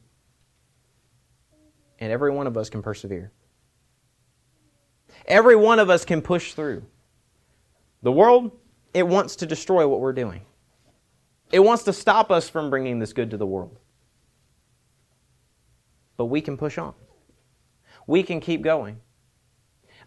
And 2.01 2.11
every 2.11 2.33
one 2.33 2.49
of 2.49 2.57
us 2.57 2.69
can 2.69 2.83
persevere. 2.83 3.31
Every 5.27 5.55
one 5.55 5.79
of 5.79 5.91
us 5.91 6.05
can 6.05 6.21
push 6.21 6.55
through. 6.55 6.83
The 8.03 8.11
world, 8.11 8.51
it 8.93 9.07
wants 9.07 9.37
to 9.37 9.47
destroy 9.47 9.87
what 9.87 10.01
we're 10.01 10.13
doing. 10.13 10.41
It 11.53 11.61
wants 11.61 11.85
to 11.85 11.93
stop 11.93 12.33
us 12.33 12.49
from 12.49 12.69
bringing 12.69 12.99
this 12.99 13.13
good 13.13 13.31
to 13.31 13.37
the 13.37 13.47
world. 13.47 13.79
But 16.17 16.25
we 16.25 16.41
can 16.41 16.57
push 16.57 16.79
on. 16.79 16.95
We 18.09 18.25
can 18.25 18.41
keep 18.41 18.63
going. 18.63 19.01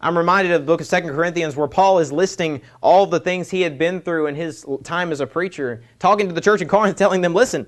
I'm 0.04 0.18
reminded 0.18 0.52
of 0.52 0.60
the 0.60 0.66
book 0.66 0.82
of 0.82 0.86
Second 0.86 1.14
Corinthians 1.14 1.56
where 1.56 1.66
Paul 1.66 1.98
is 1.98 2.12
listing 2.12 2.60
all 2.82 3.06
the 3.06 3.18
things 3.18 3.48
he 3.48 3.62
had 3.62 3.78
been 3.78 4.02
through 4.02 4.26
in 4.26 4.34
his 4.34 4.66
time 4.82 5.10
as 5.10 5.20
a 5.20 5.26
preacher, 5.26 5.82
talking 5.98 6.28
to 6.28 6.34
the 6.34 6.42
church 6.42 6.60
in 6.60 6.68
Corinth, 6.68 6.96
telling 6.98 7.22
them, 7.22 7.32
listen, 7.32 7.66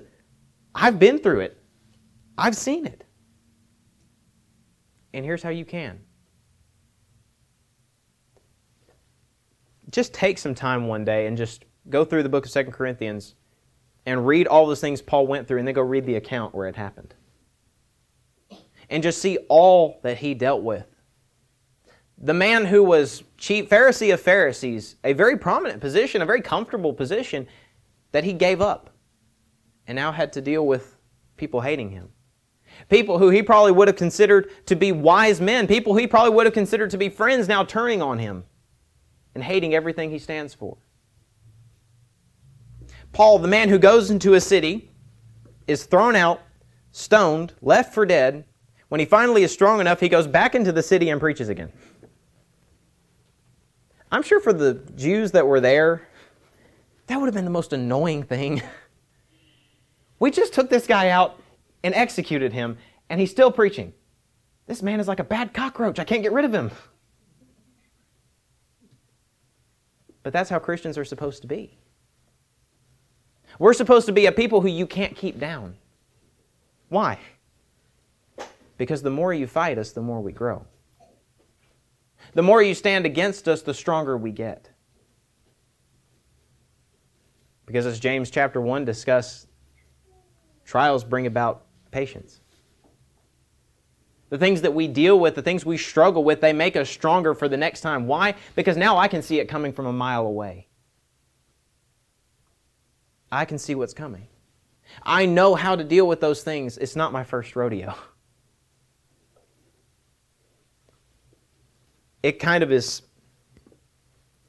I've 0.75 0.99
been 0.99 1.17
through 1.17 1.39
it. 1.39 1.57
I've 2.37 2.55
seen 2.55 2.85
it. 2.85 3.03
And 5.15 5.25
here's 5.25 5.41
how 5.41 5.49
you 5.49 5.65
can. 5.65 5.99
Just 9.89 10.13
take 10.13 10.37
some 10.37 10.53
time 10.53 10.85
one 10.85 11.03
day 11.03 11.25
and 11.25 11.35
just 11.35 11.65
go 11.89 12.05
through 12.05 12.21
the 12.21 12.29
book 12.29 12.45
of 12.45 12.51
Second 12.51 12.73
Corinthians 12.73 13.33
and 14.05 14.27
read 14.27 14.45
all 14.45 14.67
those 14.67 14.79
things 14.79 15.01
Paul 15.01 15.25
went 15.25 15.47
through 15.47 15.57
and 15.57 15.67
then 15.67 15.73
go 15.73 15.81
read 15.81 16.05
the 16.05 16.17
account 16.17 16.53
where 16.53 16.67
it 16.67 16.75
happened. 16.75 17.15
And 18.91 19.01
just 19.01 19.23
see 19.23 19.39
all 19.49 19.99
that 20.03 20.19
he 20.19 20.35
dealt 20.35 20.61
with 20.61 20.85
the 22.17 22.33
man 22.33 22.65
who 22.65 22.83
was 22.83 23.23
chief 23.37 23.69
Pharisee 23.69 24.13
of 24.13 24.19
Pharisees, 24.19 24.95
a 25.03 25.13
very 25.13 25.37
prominent 25.37 25.79
position, 25.81 26.21
a 26.21 26.25
very 26.25 26.41
comfortable 26.41 26.93
position 26.93 27.47
that 28.11 28.23
he 28.23 28.33
gave 28.33 28.61
up 28.61 28.89
and 29.85 29.95
now 29.95 30.11
had 30.11 30.33
to 30.33 30.41
deal 30.41 30.65
with 30.65 30.95
people 31.37 31.61
hating 31.61 31.91
him. 31.91 32.09
People 32.89 33.17
who 33.17 33.29
he 33.29 33.41
probably 33.41 33.71
would 33.71 33.87
have 33.87 33.97
considered 33.97 34.51
to 34.65 34.75
be 34.75 34.91
wise 34.91 35.39
men, 35.39 35.67
people 35.67 35.95
he 35.95 36.07
probably 36.07 36.31
would 36.31 36.45
have 36.45 36.53
considered 36.53 36.89
to 36.91 36.97
be 36.97 37.09
friends 37.09 37.47
now 37.47 37.63
turning 37.63 38.01
on 38.01 38.19
him 38.19 38.43
and 39.35 39.43
hating 39.43 39.73
everything 39.73 40.09
he 40.09 40.19
stands 40.19 40.53
for. 40.53 40.77
Paul, 43.13 43.39
the 43.39 43.47
man 43.47 43.69
who 43.69 43.79
goes 43.79 44.11
into 44.11 44.33
a 44.33 44.41
city, 44.41 44.91
is 45.67 45.85
thrown 45.85 46.15
out, 46.15 46.41
stoned, 46.91 47.53
left 47.61 47.93
for 47.93 48.05
dead. 48.05 48.45
When 48.89 48.99
he 48.99 49.05
finally 49.05 49.43
is 49.43 49.51
strong 49.51 49.81
enough, 49.81 49.99
he 49.99 50.09
goes 50.09 50.27
back 50.27 50.55
into 50.55 50.71
the 50.71 50.83
city 50.83 51.09
and 51.09 51.19
preaches 51.19 51.49
again. 51.49 51.71
I'm 54.11 54.23
sure 54.23 54.39
for 54.39 54.53
the 54.53 54.75
Jews 54.95 55.31
that 55.31 55.47
were 55.47 55.59
there, 55.59 56.07
that 57.07 57.19
would 57.19 57.25
have 57.25 57.35
been 57.35 57.45
the 57.45 57.51
most 57.51 57.73
annoying 57.73 58.23
thing. 58.23 58.61
We 60.19 60.31
just 60.31 60.51
took 60.51 60.69
this 60.69 60.87
guy 60.87 61.09
out 61.09 61.39
and 61.83 61.93
executed 61.93 62.51
him, 62.51 62.77
and 63.07 63.19
he's 63.19 63.29
still 63.29 63.51
preaching. 63.51 63.93
This 64.65 64.81
man 64.81 64.99
is 64.99 65.07
like 65.07 65.19
a 65.19 65.23
bad 65.23 65.53
cockroach. 65.53 65.99
I 65.99 66.03
can't 66.03 66.23
get 66.23 66.33
rid 66.33 66.43
of 66.43 66.53
him. 66.53 66.71
But 70.23 70.33
that's 70.33 70.49
how 70.49 70.59
Christians 70.59 70.97
are 70.97 71.05
supposed 71.05 71.41
to 71.43 71.47
be. 71.47 71.77
We're 73.59 73.73
supposed 73.73 74.07
to 74.07 74.11
be 74.11 74.25
a 74.25 74.31
people 74.31 74.61
who 74.61 74.67
you 74.67 74.85
can't 74.85 75.15
keep 75.15 75.39
down. 75.39 75.75
Why? 76.89 77.19
Because 78.77 79.01
the 79.01 79.09
more 79.09 79.33
you 79.33 79.47
fight 79.47 79.77
us, 79.77 79.91
the 79.91 80.01
more 80.01 80.21
we 80.21 80.31
grow. 80.31 80.65
The 82.37 82.43
more 82.43 82.61
you 82.61 82.75
stand 82.75 83.07
against 83.07 83.47
us, 83.47 83.63
the 83.63 83.73
stronger 83.73 84.15
we 84.15 84.31
get. 84.31 84.69
Because 87.65 87.87
as 87.87 87.99
James 87.99 88.29
chapter 88.29 88.61
1 88.61 88.85
discuss, 88.85 89.47
trials 90.63 91.03
bring 91.03 91.25
about 91.25 91.65
patience. 91.89 92.41
The 94.29 94.37
things 94.37 94.61
that 94.61 94.75
we 94.75 94.87
deal 94.87 95.19
with, 95.19 95.33
the 95.33 95.41
things 95.41 95.65
we 95.65 95.77
struggle 95.77 96.23
with, 96.23 96.39
they 96.39 96.53
make 96.53 96.75
us 96.75 96.91
stronger 96.91 97.33
for 97.33 97.49
the 97.49 97.57
next 97.57 97.81
time. 97.81 98.05
Why? 98.05 98.35
Because 98.53 98.77
now 98.77 98.97
I 98.97 99.07
can 99.07 99.23
see 99.23 99.39
it 99.39 99.49
coming 99.49 99.73
from 99.73 99.87
a 99.87 99.93
mile 99.93 100.27
away. 100.27 100.67
I 103.31 103.45
can 103.45 103.57
see 103.57 103.73
what's 103.73 103.95
coming. 103.95 104.27
I 105.01 105.25
know 105.25 105.55
how 105.55 105.75
to 105.75 105.83
deal 105.83 106.07
with 106.07 106.21
those 106.21 106.43
things. 106.43 106.77
It's 106.77 106.95
not 106.95 107.11
my 107.11 107.23
first 107.23 107.55
rodeo. 107.55 107.95
it 112.23 112.39
kind 112.39 112.63
of 112.63 112.71
is 112.71 113.01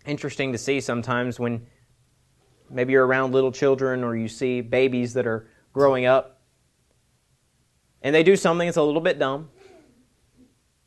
interesting 0.07 0.52
to 0.52 0.59
see 0.59 0.81
sometimes 0.81 1.38
when 1.38 1.66
maybe 2.70 2.92
you're 2.92 3.07
around 3.07 3.33
little 3.33 3.52
children 3.52 4.02
or 4.02 4.16
you 4.16 4.28
see 4.28 4.61
babies 4.61 5.14
that 5.14 5.26
are 5.26 5.48
growing 5.72 6.07
up 6.07 6.38
and 8.02 8.14
they 8.14 8.22
do 8.22 8.37
something 8.37 8.66
that's 8.66 8.76
a 8.76 8.83
little 8.83 9.00
bit 9.00 9.18
dumb. 9.18 9.50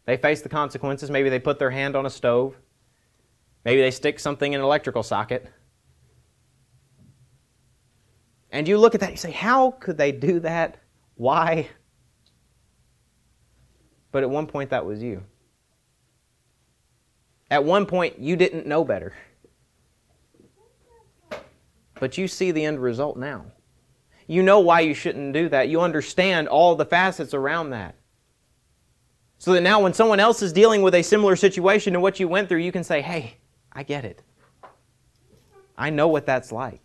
They 0.05 0.17
face 0.17 0.41
the 0.41 0.49
consequences. 0.49 1.11
Maybe 1.11 1.29
they 1.29 1.39
put 1.39 1.59
their 1.59 1.71
hand 1.71 1.95
on 1.95 2.05
a 2.05 2.09
stove. 2.09 2.55
Maybe 3.63 3.81
they 3.81 3.91
stick 3.91 4.19
something 4.19 4.53
in 4.53 4.59
an 4.59 4.65
electrical 4.65 5.03
socket. 5.03 5.47
And 8.51 8.67
you 8.67 8.77
look 8.77 8.95
at 8.95 9.01
that 9.01 9.07
and 9.07 9.13
you 9.13 9.21
say, 9.21 9.31
How 9.31 9.71
could 9.71 9.97
they 9.97 10.11
do 10.11 10.39
that? 10.39 10.77
Why? 11.15 11.69
But 14.11 14.23
at 14.23 14.29
one 14.29 14.47
point, 14.47 14.71
that 14.71 14.85
was 14.85 15.01
you. 15.01 15.23
At 17.51 17.65
one 17.65 17.85
point, 17.85 18.17
you 18.17 18.37
didn't 18.37 18.65
know 18.65 18.85
better. 18.85 19.13
But 21.99 22.17
you 22.17 22.29
see 22.29 22.51
the 22.51 22.63
end 22.63 22.81
result 22.81 23.17
now. 23.17 23.45
You 24.25 24.41
know 24.41 24.61
why 24.61 24.79
you 24.79 24.93
shouldn't 24.93 25.33
do 25.33 25.49
that. 25.49 25.67
You 25.67 25.81
understand 25.81 26.47
all 26.47 26.75
the 26.75 26.85
facets 26.85 27.33
around 27.33 27.71
that. 27.71 27.95
So 29.37 29.51
that 29.51 29.61
now, 29.61 29.81
when 29.81 29.93
someone 29.93 30.21
else 30.21 30.41
is 30.41 30.53
dealing 30.53 30.81
with 30.81 30.95
a 30.95 31.03
similar 31.03 31.35
situation 31.35 31.91
to 31.93 31.99
what 31.99 32.19
you 32.21 32.27
went 32.29 32.47
through, 32.47 32.59
you 32.59 32.71
can 32.71 32.85
say, 32.85 33.01
Hey, 33.01 33.35
I 33.73 33.83
get 33.83 34.05
it. 34.05 34.23
I 35.77 35.89
know 35.89 36.07
what 36.07 36.25
that's 36.25 36.51
like. 36.51 36.81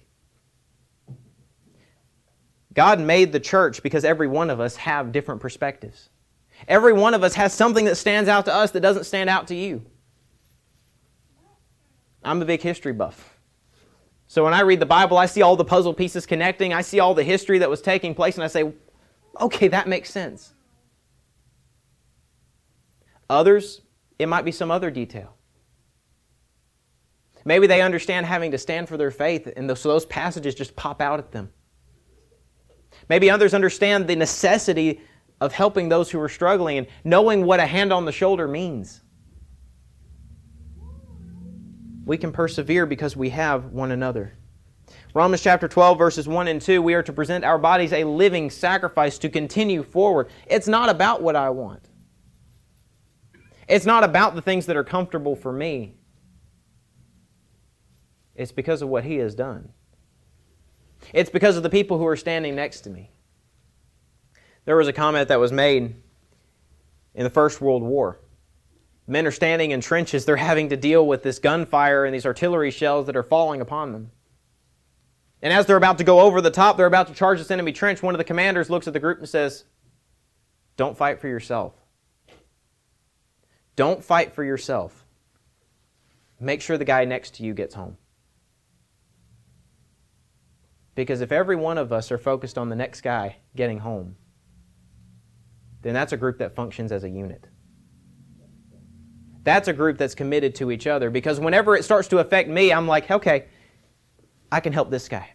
God 2.75 2.99
made 2.99 3.31
the 3.31 3.41
church 3.41 3.83
because 3.83 4.05
every 4.05 4.27
one 4.27 4.51
of 4.51 4.59
us 4.59 4.75
have 4.77 5.13
different 5.13 5.41
perspectives. 5.41 6.09
Every 6.67 6.93
one 6.93 7.15
of 7.15 7.23
us 7.23 7.35
has 7.35 7.55
something 7.55 7.85
that 7.85 7.97
stands 7.97 8.29
out 8.29 8.47
to 8.47 8.55
us 8.55 8.73
that 8.73 8.81
doesn't 8.81 9.05
stand 9.05 9.31
out 9.31 9.47
to 9.49 9.55
you. 9.55 9.85
I'm 12.23 12.43
a 12.43 12.45
big 12.45 12.63
history 12.63 12.93
buff. 12.93 13.39
So 14.27 14.45
when 14.45 14.55
I 14.55 14.61
read 14.61 14.81
the 14.81 14.87
Bible, 14.87 15.19
I 15.19 15.27
see 15.27 15.43
all 15.43 15.57
the 15.57 15.65
puzzle 15.65 15.95
pieces 15.95 16.27
connecting, 16.27 16.73
I 16.73 16.83
see 16.83 16.99
all 16.99 17.15
the 17.15 17.23
history 17.23 17.59
that 17.59 17.71
was 17.71 17.81
taking 17.81 18.15
place, 18.15 18.35
and 18.35 18.45
I 18.45 18.49
say, 18.49 18.73
okay, 19.41 19.69
that 19.69 19.87
makes 19.87 20.11
sense. 20.11 20.53
Others, 23.31 23.83
it 24.19 24.27
might 24.27 24.45
be 24.45 24.53
some 24.53 24.71
other 24.71 24.91
detail. 24.91 25.37
Maybe 27.45 27.69
they 27.69 27.81
understand 27.81 28.27
having 28.27 28.51
to 28.51 28.59
stand 28.59 28.89
for 28.89 28.97
their 28.97 29.13
faith, 29.13 29.49
and 29.57 29.79
so 29.79 29.89
those 29.89 30.07
passages 30.07 30.55
just 30.55 30.75
pop 30.75 31.01
out 31.01 31.21
at 31.21 31.31
them. 31.31 31.53
Maybe 33.09 33.31
others 33.31 33.55
understand 33.55 34.09
the 34.09 34.17
necessity 34.17 35.01
of 35.41 35.53
helping 35.53 35.89
those 35.89 36.11
who 36.11 36.21
are 36.21 36.29
struggling 36.29 36.79
and 36.79 36.87
knowing 37.05 37.45
what 37.45 37.61
a 37.61 37.67
hand 37.67 37.93
on 37.93 38.05
the 38.05 38.13
shoulder 38.13 38.49
means. 38.49 39.03
We 42.07 42.17
can 42.17 42.33
persevere 42.33 42.87
because 42.87 43.17
we 43.17 43.31
have 43.31 43.67
one 43.67 43.91
another. 43.91 44.33
Romans 45.13 45.43
chapter 45.43 45.67
12, 45.67 45.99
verses 45.99 46.29
1 46.29 46.47
and 46.47 46.63
2, 46.63 46.81
we 46.81 46.95
are 46.95 47.03
to 47.03 47.13
present 47.13 47.45
our 47.45 47.59
bodies 47.59 47.93
a 47.93 48.05
living 48.05 48.49
sacrifice 48.49 49.19
to 49.19 49.29
continue 49.29 49.83
forward. 49.83 50.29
It's 50.47 50.69
not 50.69 50.89
about 50.89 51.21
what 51.21 51.35
I 51.35 51.51
want, 51.51 51.83
it's 53.69 53.85
not 53.85 54.05
about 54.05 54.37
the 54.37 54.43
things 54.43 54.67
that 54.67 54.77
are 54.77 54.85
comfortable 54.85 55.35
for 55.35 55.53
me. 55.53 55.97
It's 58.37 58.53
because 58.53 58.83
of 58.83 58.89
what 58.89 59.05
He 59.05 59.17
has 59.17 59.35
done. 59.35 59.73
It's 61.13 61.31
because 61.31 61.57
of 61.57 61.63
the 61.63 61.71
people 61.71 61.99
who 61.99 62.07
are 62.07 62.17
standing 62.17 62.55
next 62.55 62.83
to 62.83 62.91
me. 62.91 63.11
There 64.65 64.77
was 64.77 64.89
a 64.89 64.93
comment 64.93 65.29
that 65.29 65.41
was 65.41 65.53
made 65.53 65.97
in 67.15 67.25
the 67.25 67.31
First 67.31 67.61
World 67.61 67.83
War. 67.83 68.21
Men 69.07 69.27
are 69.27 69.33
standing 69.33 69.71
in 69.71 69.81
trenches. 69.81 70.25
They're 70.25 70.37
having 70.37 70.69
to 70.71 70.77
deal 70.77 71.07
with 71.07 71.23
this 71.23 71.39
gunfire 71.39 72.05
and 72.05 72.15
these 72.15 72.27
artillery 72.27 72.71
shells 72.71 73.07
that 73.07 73.17
are 73.17 73.23
falling 73.23 73.61
upon 73.61 73.93
them. 73.93 74.11
And 75.43 75.53
as 75.53 75.67
they're 75.67 75.77
about 75.77 75.99
to 75.99 76.05
go 76.05 76.21
over 76.21 76.41
the 76.41 76.51
top, 76.51 76.77
they're 76.77 76.87
about 76.87 77.07
to 77.09 77.15
charge 77.15 77.39
this 77.39 77.51
enemy 77.51 77.73
trench. 77.73 78.03
One 78.03 78.15
of 78.15 78.19
the 78.19 78.25
commanders 78.25 78.71
looks 78.71 78.87
at 78.87 78.93
the 78.93 79.01
group 79.01 79.19
and 79.19 79.29
says, 79.29 79.65
Don't 80.77 80.97
fight 80.97 81.21
for 81.21 81.29
yourself. 81.29 81.75
Don't 83.77 84.03
fight 84.03 84.33
for 84.33 84.43
yourself. 84.43 85.05
Make 86.41 86.61
sure 86.61 86.79
the 86.79 86.85
guy 86.85 87.05
next 87.05 87.37
to 87.37 87.45
you 87.45 87.55
gets 87.55 87.75
home. 87.75 87.97
Because 90.95 91.21
if 91.21 91.31
every 91.31 91.57
one 91.57 91.79
of 91.79 91.93
us 91.93 92.11
are 92.11 92.19
focused 92.19 92.57
on 92.57 92.71
the 92.71 92.77
next 92.77 93.03
guy 93.03 93.37
getting 93.55 93.79
home, 93.79 94.17
then 95.83 95.95
that's 95.95 96.13
a 96.13 96.17
group 96.17 96.39
that 96.39 96.55
functions 96.55 96.91
as 96.91 97.05
a 97.05 97.09
unit. 97.09 97.47
That's 99.47 99.69
a 99.69 99.73
group 99.73 99.97
that's 99.97 100.17
committed 100.17 100.57
to 100.57 100.73
each 100.73 100.89
other 100.89 101.09
because 101.09 101.39
whenever 101.39 101.77
it 101.77 101.85
starts 101.85 102.09
to 102.09 102.19
affect 102.19 102.49
me, 102.49 102.73
I'm 102.73 102.89
like, 102.89 103.09
okay, 103.09 103.47
I 104.51 104.59
can 104.59 104.73
help 104.73 104.91
this 104.91 105.09
guy. 105.09 105.31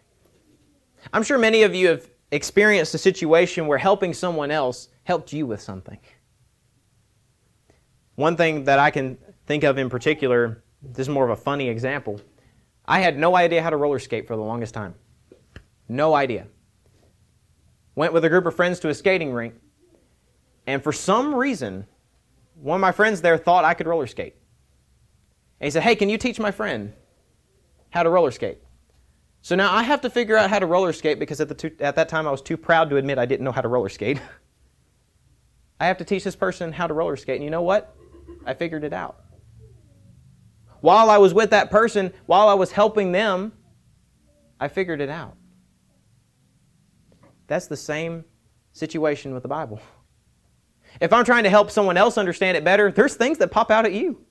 I'm 1.14 1.22
sure 1.22 1.38
many 1.38 1.62
of 1.62 1.74
you 1.74 1.88
have 1.88 2.10
experienced 2.30 2.92
a 2.92 2.98
situation 2.98 3.66
where 3.66 3.78
helping 3.78 4.12
someone 4.12 4.50
else 4.50 4.88
helped 5.04 5.32
you 5.32 5.46
with 5.46 5.62
something. 5.62 5.98
One 8.16 8.36
thing 8.36 8.64
that 8.64 8.78
I 8.78 8.90
can 8.90 9.16
think 9.46 9.64
of 9.64 9.78
in 9.78 9.88
particular, 9.88 10.62
this 10.82 11.06
is 11.06 11.08
more 11.08 11.24
of 11.24 11.30
a 11.30 11.42
funny 11.42 11.70
example. 11.70 12.20
I 12.84 13.00
had 13.00 13.16
no 13.16 13.34
idea 13.34 13.62
how 13.62 13.70
to 13.70 13.78
roller 13.78 13.98
skate 13.98 14.26
for 14.26 14.36
the 14.36 14.42
longest 14.42 14.74
time. 14.74 14.94
No 15.88 16.14
idea. 16.14 16.48
Went 17.94 18.12
with 18.12 18.26
a 18.26 18.28
group 18.28 18.44
of 18.44 18.54
friends 18.54 18.78
to 18.80 18.90
a 18.90 18.94
skating 18.94 19.32
rink, 19.32 19.54
and 20.66 20.82
for 20.82 20.92
some 20.92 21.34
reason, 21.34 21.86
one 22.62 22.76
of 22.76 22.80
my 22.80 22.92
friends 22.92 23.20
there 23.20 23.36
thought 23.36 23.64
I 23.64 23.74
could 23.74 23.88
roller 23.88 24.06
skate. 24.06 24.36
And 25.60 25.66
he 25.66 25.70
said, 25.70 25.82
Hey, 25.82 25.96
can 25.96 26.08
you 26.08 26.16
teach 26.16 26.38
my 26.38 26.52
friend 26.52 26.92
how 27.90 28.04
to 28.04 28.08
roller 28.08 28.30
skate? 28.30 28.58
So 29.42 29.56
now 29.56 29.74
I 29.74 29.82
have 29.82 30.00
to 30.02 30.10
figure 30.10 30.36
out 30.36 30.48
how 30.48 30.60
to 30.60 30.66
roller 30.66 30.92
skate 30.92 31.18
because 31.18 31.40
at, 31.40 31.48
the 31.48 31.54
two, 31.54 31.72
at 31.80 31.96
that 31.96 32.08
time 32.08 32.28
I 32.28 32.30
was 32.30 32.40
too 32.40 32.56
proud 32.56 32.88
to 32.90 32.96
admit 32.96 33.18
I 33.18 33.26
didn't 33.26 33.44
know 33.44 33.50
how 33.50 33.60
to 33.60 33.68
roller 33.68 33.88
skate. 33.88 34.20
I 35.80 35.86
have 35.86 35.98
to 35.98 36.04
teach 36.04 36.22
this 36.22 36.36
person 36.36 36.70
how 36.72 36.86
to 36.86 36.94
roller 36.94 37.16
skate. 37.16 37.36
And 37.36 37.44
you 37.44 37.50
know 37.50 37.62
what? 37.62 37.96
I 38.46 38.54
figured 38.54 38.84
it 38.84 38.92
out. 38.92 39.24
While 40.80 41.10
I 41.10 41.18
was 41.18 41.34
with 41.34 41.50
that 41.50 41.70
person, 41.72 42.12
while 42.26 42.48
I 42.48 42.54
was 42.54 42.70
helping 42.70 43.10
them, 43.10 43.52
I 44.60 44.68
figured 44.68 45.00
it 45.00 45.10
out. 45.10 45.36
That's 47.48 47.66
the 47.66 47.76
same 47.76 48.24
situation 48.72 49.34
with 49.34 49.42
the 49.42 49.48
Bible. 49.48 49.80
If 51.00 51.12
I'm 51.12 51.24
trying 51.24 51.44
to 51.44 51.50
help 51.50 51.70
someone 51.70 51.96
else 51.96 52.18
understand 52.18 52.56
it 52.56 52.64
better, 52.64 52.90
there's 52.90 53.14
things 53.14 53.38
that 53.38 53.50
pop 53.50 53.70
out 53.70 53.84
at 53.84 53.92
you. 53.92 54.24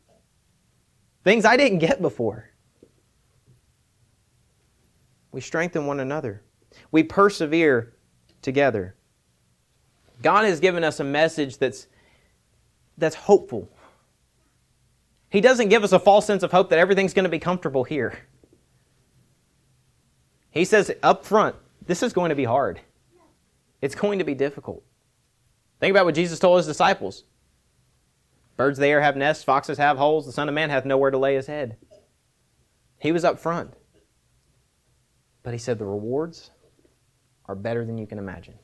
Things 1.24 1.45
I 1.45 1.58
didn't 1.58 1.80
get 1.80 2.02
before. 2.02 2.50
We 5.32 5.41
strengthen 5.41 5.86
one 5.86 6.00
another. 6.00 6.43
We 6.91 7.04
persevere 7.04 7.93
together. 8.41 8.95
God 10.21 10.45
has 10.45 10.60
given 10.60 10.84
us 10.84 11.00
a 11.00 11.04
message 11.04 11.58
that's, 11.58 11.88
that's 12.97 13.15
hopeful. 13.15 13.69
He 15.30 15.41
doesn't 15.41 15.69
give 15.69 15.84
us 15.84 15.93
a 15.93 16.00
false 16.00 16.26
sense 16.26 16.43
of 16.43 16.52
hope 16.52 16.69
that 16.69 16.80
everything's 16.80 17.13
going 17.13 17.24
to 17.24 17.30
be 17.30 17.39
comfortable 17.39 17.84
here. 17.84 18.19
He 20.52 20.65
says 20.65 20.91
up 21.02 21.26
front, 21.26 21.56
this 21.86 22.04
is 22.04 22.12
going 22.12 22.30
to 22.30 22.36
be 22.36 22.43
hard. 22.43 22.82
It's 23.82 23.95
going 23.95 24.19
to 24.19 24.26
be 24.26 24.36
difficult. 24.36 24.84
Think 25.81 25.91
about 25.91 26.05
what 26.05 26.15
Jesus 26.15 26.39
told 26.39 26.57
his 26.57 26.67
disciples 26.67 27.25
Birds 28.55 28.77
of 28.77 28.83
the 28.83 28.87
air 28.87 29.01
have 29.01 29.17
nests, 29.17 29.43
foxes 29.43 29.79
have 29.79 29.97
holes, 29.97 30.27
the 30.27 30.31
Son 30.31 30.47
of 30.47 30.53
Man 30.53 30.69
hath 30.69 30.85
nowhere 30.85 31.09
to 31.09 31.17
lay 31.17 31.33
his 31.33 31.47
head. 31.47 31.77
He 32.99 33.11
was 33.11 33.25
up 33.25 33.39
front. 33.39 33.73
But 35.41 35.53
he 35.53 35.57
said 35.57 35.79
the 35.79 35.85
rewards 35.85 36.51
are 37.47 37.55
better 37.55 37.83
than 37.83 37.97
you 37.97 38.05
can 38.05 38.19
imagine. 38.19 38.59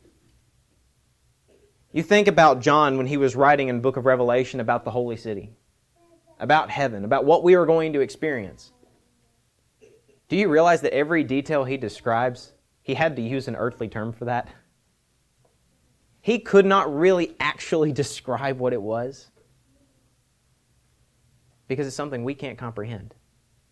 You 1.91 2.03
think 2.03 2.27
about 2.27 2.62
John 2.62 2.97
when 2.97 3.08
he 3.08 3.17
was 3.17 3.36
writing 3.36 3.69
in 3.69 3.77
the 3.77 3.82
book 3.82 3.97
of 3.97 4.06
Revelation 4.06 4.60
about 4.60 4.86
the 4.86 4.91
holy 4.91 5.17
city, 5.17 5.53
about 6.39 6.69
heaven, 6.69 7.03
about 7.03 7.25
what 7.25 7.43
we 7.43 7.56
are 7.56 7.65
going 7.65 7.93
to 7.93 8.01
experience. 8.01 8.71
Do 10.30 10.36
you 10.36 10.49
realize 10.49 10.82
that 10.82 10.93
every 10.93 11.23
detail 11.23 11.63
he 11.63 11.77
describes, 11.77 12.53
he 12.84 12.93
had 12.93 13.15
to 13.15 13.23
use 13.23 13.47
an 13.47 13.56
earthly 13.56 13.88
term 13.88 14.13
for 14.13 14.25
that? 14.25 14.49
He 16.28 16.40
could 16.40 16.66
not 16.66 16.94
really 16.94 17.38
actually 17.40 17.94
describe 18.04 18.60
what 18.60 18.74
it 18.74 18.82
was 18.82 19.32
because 21.70 21.88
it's 21.88 21.96
something 21.96 22.26
we 22.26 22.36
can't 22.36 22.58
comprehend. 22.58 23.16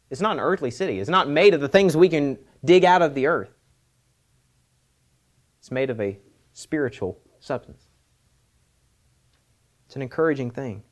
It's 0.09 0.21
not 0.21 0.37
an 0.37 0.39
earthly 0.39 0.71
city, 0.71 1.01
it's 1.01 1.09
not 1.09 1.27
made 1.27 1.53
of 1.53 1.59
the 1.59 1.67
things 1.67 1.97
we 1.97 2.07
can 2.07 2.37
dig 2.63 2.85
out 2.85 3.01
of 3.01 3.13
the 3.13 3.27
earth. 3.27 3.49
It's 5.59 5.69
made 5.69 5.89
of 5.89 5.99
a 5.99 6.17
spiritual 6.53 7.19
substance. 7.41 7.87
It's 9.87 9.97
an 9.97 10.01
encouraging 10.01 10.51
thing. 10.51 10.83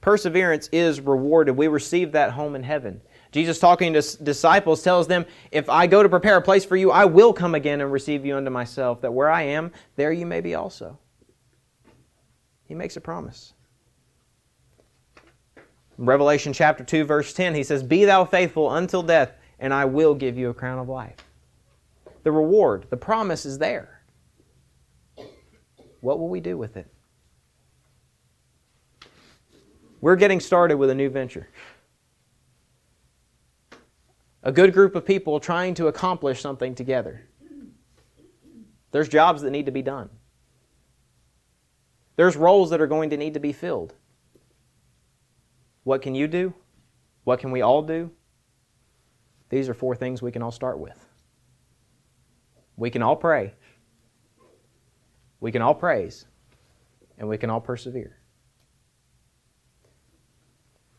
Perseverance 0.00 0.68
is 0.70 1.00
rewarded. 1.00 1.56
We 1.56 1.66
receive 1.66 2.12
that 2.12 2.30
home 2.30 2.54
in 2.54 2.62
heaven. 2.62 3.00
Jesus, 3.34 3.58
talking 3.58 3.92
to 3.94 4.00
disciples, 4.22 4.80
tells 4.80 5.08
them, 5.08 5.26
If 5.50 5.68
I 5.68 5.88
go 5.88 6.04
to 6.04 6.08
prepare 6.08 6.36
a 6.36 6.40
place 6.40 6.64
for 6.64 6.76
you, 6.76 6.92
I 6.92 7.04
will 7.04 7.32
come 7.32 7.56
again 7.56 7.80
and 7.80 7.90
receive 7.90 8.24
you 8.24 8.36
unto 8.36 8.48
myself, 8.48 9.00
that 9.00 9.12
where 9.12 9.28
I 9.28 9.42
am, 9.42 9.72
there 9.96 10.12
you 10.12 10.24
may 10.24 10.40
be 10.40 10.54
also. 10.54 11.00
He 12.66 12.76
makes 12.76 12.96
a 12.96 13.00
promise. 13.00 13.54
Revelation 15.98 16.52
chapter 16.52 16.84
2, 16.84 17.06
verse 17.06 17.32
10, 17.32 17.56
he 17.56 17.64
says, 17.64 17.82
Be 17.82 18.04
thou 18.04 18.24
faithful 18.24 18.72
until 18.72 19.02
death, 19.02 19.32
and 19.58 19.74
I 19.74 19.84
will 19.84 20.14
give 20.14 20.38
you 20.38 20.50
a 20.50 20.54
crown 20.54 20.78
of 20.78 20.88
life. 20.88 21.16
The 22.22 22.30
reward, 22.30 22.86
the 22.88 22.96
promise 22.96 23.44
is 23.44 23.58
there. 23.58 24.00
What 26.02 26.20
will 26.20 26.28
we 26.28 26.38
do 26.38 26.56
with 26.56 26.76
it? 26.76 26.86
We're 30.00 30.14
getting 30.14 30.38
started 30.38 30.76
with 30.76 30.90
a 30.90 30.94
new 30.94 31.10
venture 31.10 31.48
a 34.44 34.52
good 34.52 34.74
group 34.74 34.94
of 34.94 35.06
people 35.06 35.40
trying 35.40 35.74
to 35.74 35.88
accomplish 35.88 36.40
something 36.40 36.74
together. 36.74 37.26
There's 38.92 39.08
jobs 39.08 39.42
that 39.42 39.50
need 39.50 39.66
to 39.66 39.72
be 39.72 39.82
done. 39.82 40.10
There's 42.16 42.36
roles 42.36 42.70
that 42.70 42.80
are 42.80 42.86
going 42.86 43.10
to 43.10 43.16
need 43.16 43.34
to 43.34 43.40
be 43.40 43.52
filled. 43.52 43.94
What 45.82 46.02
can 46.02 46.14
you 46.14 46.28
do? 46.28 46.54
What 47.24 47.40
can 47.40 47.50
we 47.50 47.62
all 47.62 47.82
do? 47.82 48.10
These 49.48 49.68
are 49.68 49.74
four 49.74 49.96
things 49.96 50.20
we 50.22 50.30
can 50.30 50.42
all 50.42 50.52
start 50.52 50.78
with. 50.78 51.08
We 52.76 52.90
can 52.90 53.02
all 53.02 53.16
pray. 53.16 53.54
We 55.40 55.50
can 55.52 55.62
all 55.62 55.74
praise. 55.74 56.26
And 57.18 57.28
we 57.28 57.38
can 57.38 57.48
all 57.48 57.60
persevere. 57.60 58.18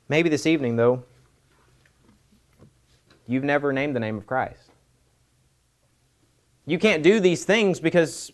Maybe 0.09 0.29
this 0.29 0.45
evening, 0.45 0.75
though, 0.75 1.03
You've 3.27 3.43
never 3.43 3.73
named 3.73 3.95
the 3.95 3.99
name 3.99 4.17
of 4.17 4.27
Christ. 4.27 4.71
You 6.65 6.79
can't 6.79 7.03
do 7.03 7.19
these 7.19 7.45
things 7.45 7.79
because 7.79 8.31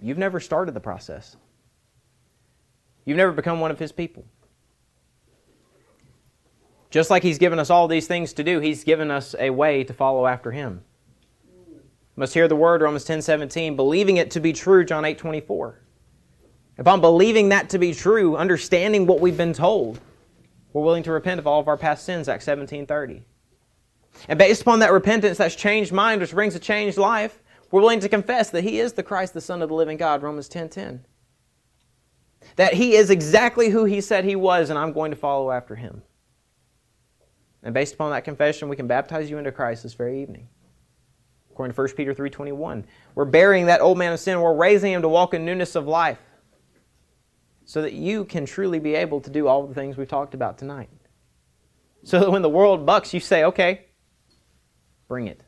you've 0.00 0.18
never 0.18 0.40
started 0.40 0.72
the 0.72 0.80
process. 0.80 1.36
You've 3.04 3.16
never 3.16 3.32
become 3.32 3.60
one 3.60 3.70
of 3.70 3.78
His 3.78 3.92
people. 3.92 4.24
Just 6.90 7.10
like 7.10 7.22
He's 7.22 7.38
given 7.38 7.58
us 7.58 7.70
all 7.70 7.88
these 7.88 8.06
things 8.06 8.32
to 8.34 8.44
do, 8.44 8.60
He's 8.60 8.84
given 8.84 9.10
us 9.10 9.34
a 9.38 9.50
way 9.50 9.82
to 9.84 9.92
follow 9.92 10.26
after 10.26 10.52
Him. 10.52 10.82
must 12.14 12.34
hear 12.34 12.46
the 12.48 12.56
word, 12.56 12.82
Romans 12.82 13.04
10 13.04 13.22
17, 13.22 13.76
believing 13.76 14.16
it 14.16 14.30
to 14.32 14.40
be 14.40 14.52
true, 14.52 14.84
John 14.84 15.04
8 15.04 15.18
24. 15.18 15.80
Upon 16.78 17.00
believing 17.00 17.50
that 17.50 17.68
to 17.70 17.78
be 17.78 17.92
true, 17.94 18.36
understanding 18.36 19.06
what 19.06 19.20
we've 19.20 19.36
been 19.36 19.52
told, 19.52 20.00
we're 20.72 20.82
willing 20.82 21.02
to 21.02 21.12
repent 21.12 21.38
of 21.38 21.46
all 21.46 21.60
of 21.60 21.68
our 21.68 21.76
past 21.76 22.04
sins, 22.04 22.28
Acts 22.28 22.44
17 22.44 22.86
30. 22.86 23.22
And 24.28 24.38
based 24.38 24.62
upon 24.62 24.80
that 24.80 24.92
repentance, 24.92 25.38
that's 25.38 25.56
changed 25.56 25.92
mind, 25.92 26.20
which 26.20 26.32
brings 26.32 26.54
a 26.54 26.58
changed 26.58 26.98
life, 26.98 27.42
we're 27.70 27.80
willing 27.80 28.00
to 28.00 28.08
confess 28.08 28.50
that 28.50 28.64
He 28.64 28.78
is 28.78 28.92
the 28.92 29.02
Christ, 29.02 29.34
the 29.34 29.40
Son 29.40 29.62
of 29.62 29.68
the 29.68 29.74
living 29.74 29.96
God, 29.96 30.22
Romans 30.22 30.48
10 30.48 30.68
10. 30.68 31.04
That 32.56 32.74
He 32.74 32.94
is 32.94 33.10
exactly 33.10 33.70
who 33.70 33.84
He 33.84 34.00
said 34.00 34.24
He 34.24 34.36
was, 34.36 34.70
and 34.70 34.78
I'm 34.78 34.92
going 34.92 35.10
to 35.10 35.16
follow 35.16 35.50
after 35.50 35.74
Him. 35.74 36.02
And 37.62 37.72
based 37.72 37.94
upon 37.94 38.10
that 38.10 38.24
confession, 38.24 38.68
we 38.68 38.76
can 38.76 38.86
baptize 38.86 39.30
you 39.30 39.38
into 39.38 39.52
Christ 39.52 39.84
this 39.84 39.94
very 39.94 40.20
evening. 40.20 40.48
According 41.50 41.74
to 41.74 41.80
1 41.80 41.88
Peter 41.90 42.14
3.21. 42.14 42.84
We're 43.14 43.24
burying 43.24 43.66
that 43.66 43.80
old 43.80 43.98
man 43.98 44.12
of 44.12 44.20
sin. 44.20 44.40
We're 44.40 44.54
raising 44.54 44.92
him 44.92 45.02
to 45.02 45.08
walk 45.08 45.34
in 45.34 45.44
newness 45.44 45.74
of 45.74 45.86
life 45.86 46.18
so 47.64 47.82
that 47.82 47.92
you 47.92 48.24
can 48.24 48.44
truly 48.44 48.78
be 48.78 48.94
able 48.94 49.20
to 49.20 49.30
do 49.30 49.46
all 49.46 49.66
the 49.66 49.74
things 49.74 49.96
we've 49.96 50.08
talked 50.08 50.34
about 50.34 50.58
tonight. 50.58 50.90
So 52.04 52.18
that 52.18 52.32
when 52.32 52.42
the 52.42 52.48
world 52.48 52.84
bucks, 52.84 53.14
you 53.14 53.20
say, 53.20 53.44
okay, 53.44 53.86
Bring 55.12 55.26
it. 55.26 55.42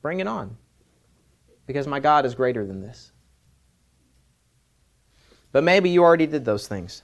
Bring 0.00 0.20
it 0.20 0.26
on. 0.26 0.56
Because 1.66 1.86
my 1.86 2.00
God 2.00 2.24
is 2.24 2.34
greater 2.34 2.64
than 2.64 2.80
this. 2.80 3.12
But 5.52 5.62
maybe 5.62 5.90
you 5.90 6.02
already 6.02 6.26
did 6.26 6.42
those 6.42 6.66
things. 6.66 7.02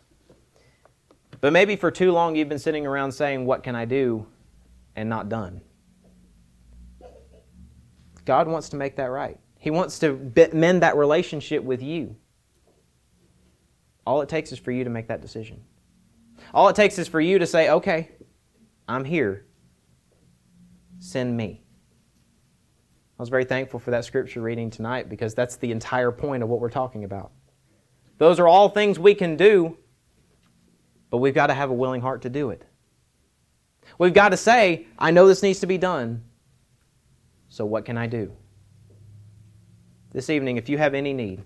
But 1.42 1.52
maybe 1.52 1.76
for 1.76 1.90
too 1.90 2.12
long 2.12 2.36
you've 2.36 2.48
been 2.48 2.58
sitting 2.58 2.86
around 2.86 3.12
saying, 3.12 3.44
What 3.44 3.62
can 3.62 3.76
I 3.76 3.84
do? 3.84 4.28
and 4.96 5.10
not 5.10 5.28
done. 5.28 5.60
God 8.24 8.48
wants 8.48 8.70
to 8.70 8.76
make 8.76 8.96
that 8.96 9.10
right. 9.10 9.38
He 9.58 9.70
wants 9.70 9.98
to 9.98 10.32
mend 10.54 10.82
that 10.82 10.96
relationship 10.96 11.62
with 11.62 11.82
you. 11.82 12.16
All 14.06 14.22
it 14.22 14.30
takes 14.30 14.52
is 14.52 14.58
for 14.58 14.70
you 14.70 14.84
to 14.84 14.90
make 14.90 15.08
that 15.08 15.20
decision. 15.20 15.60
All 16.54 16.70
it 16.70 16.76
takes 16.76 16.98
is 16.98 17.08
for 17.08 17.20
you 17.20 17.38
to 17.38 17.46
say, 17.46 17.68
Okay, 17.68 18.08
I'm 18.88 19.04
here. 19.04 19.44
Send 21.00 21.34
me. 21.36 21.62
I 23.18 23.22
was 23.22 23.30
very 23.30 23.44
thankful 23.44 23.80
for 23.80 23.90
that 23.90 24.04
scripture 24.04 24.40
reading 24.40 24.70
tonight 24.70 25.08
because 25.08 25.34
that's 25.34 25.56
the 25.56 25.72
entire 25.72 26.12
point 26.12 26.42
of 26.42 26.48
what 26.48 26.60
we're 26.60 26.70
talking 26.70 27.04
about. 27.04 27.32
Those 28.18 28.38
are 28.38 28.46
all 28.46 28.68
things 28.68 28.98
we 28.98 29.14
can 29.14 29.36
do, 29.36 29.78
but 31.10 31.18
we've 31.18 31.34
got 31.34 31.48
to 31.48 31.54
have 31.54 31.70
a 31.70 31.74
willing 31.74 32.02
heart 32.02 32.22
to 32.22 32.30
do 32.30 32.50
it. 32.50 32.64
We've 33.98 34.12
got 34.12 34.28
to 34.28 34.36
say, 34.36 34.86
I 34.98 35.10
know 35.10 35.26
this 35.26 35.42
needs 35.42 35.60
to 35.60 35.66
be 35.66 35.78
done, 35.78 36.22
so 37.48 37.64
what 37.64 37.86
can 37.86 37.96
I 37.96 38.06
do? 38.06 38.32
This 40.12 40.28
evening, 40.28 40.58
if 40.58 40.68
you 40.68 40.76
have 40.76 40.92
any 40.92 41.14
need, 41.14 41.42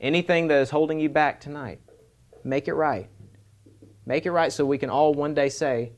anything 0.00 0.48
that 0.48 0.60
is 0.60 0.70
holding 0.70 0.98
you 0.98 1.10
back 1.10 1.40
tonight, 1.40 1.80
make 2.42 2.68
it 2.68 2.74
right. 2.74 3.08
Make 4.06 4.24
it 4.24 4.32
right 4.32 4.52
so 4.52 4.64
we 4.64 4.78
can 4.78 4.88
all 4.88 5.12
one 5.12 5.34
day 5.34 5.50
say 5.50 5.92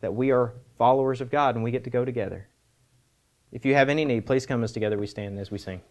that 0.00 0.14
we 0.14 0.30
are 0.30 0.54
followers 0.84 1.22
of 1.22 1.30
God 1.30 1.54
and 1.54 1.64
we 1.64 1.70
get 1.70 1.84
to 1.84 1.88
go 1.88 2.04
together. 2.04 2.46
If 3.50 3.64
you 3.64 3.72
have 3.72 3.88
any 3.88 4.04
need, 4.04 4.26
please 4.26 4.44
come 4.44 4.62
as 4.62 4.70
together 4.70 4.98
we 4.98 5.06
stand 5.06 5.38
as 5.38 5.50
we 5.50 5.56
sing. 5.56 5.80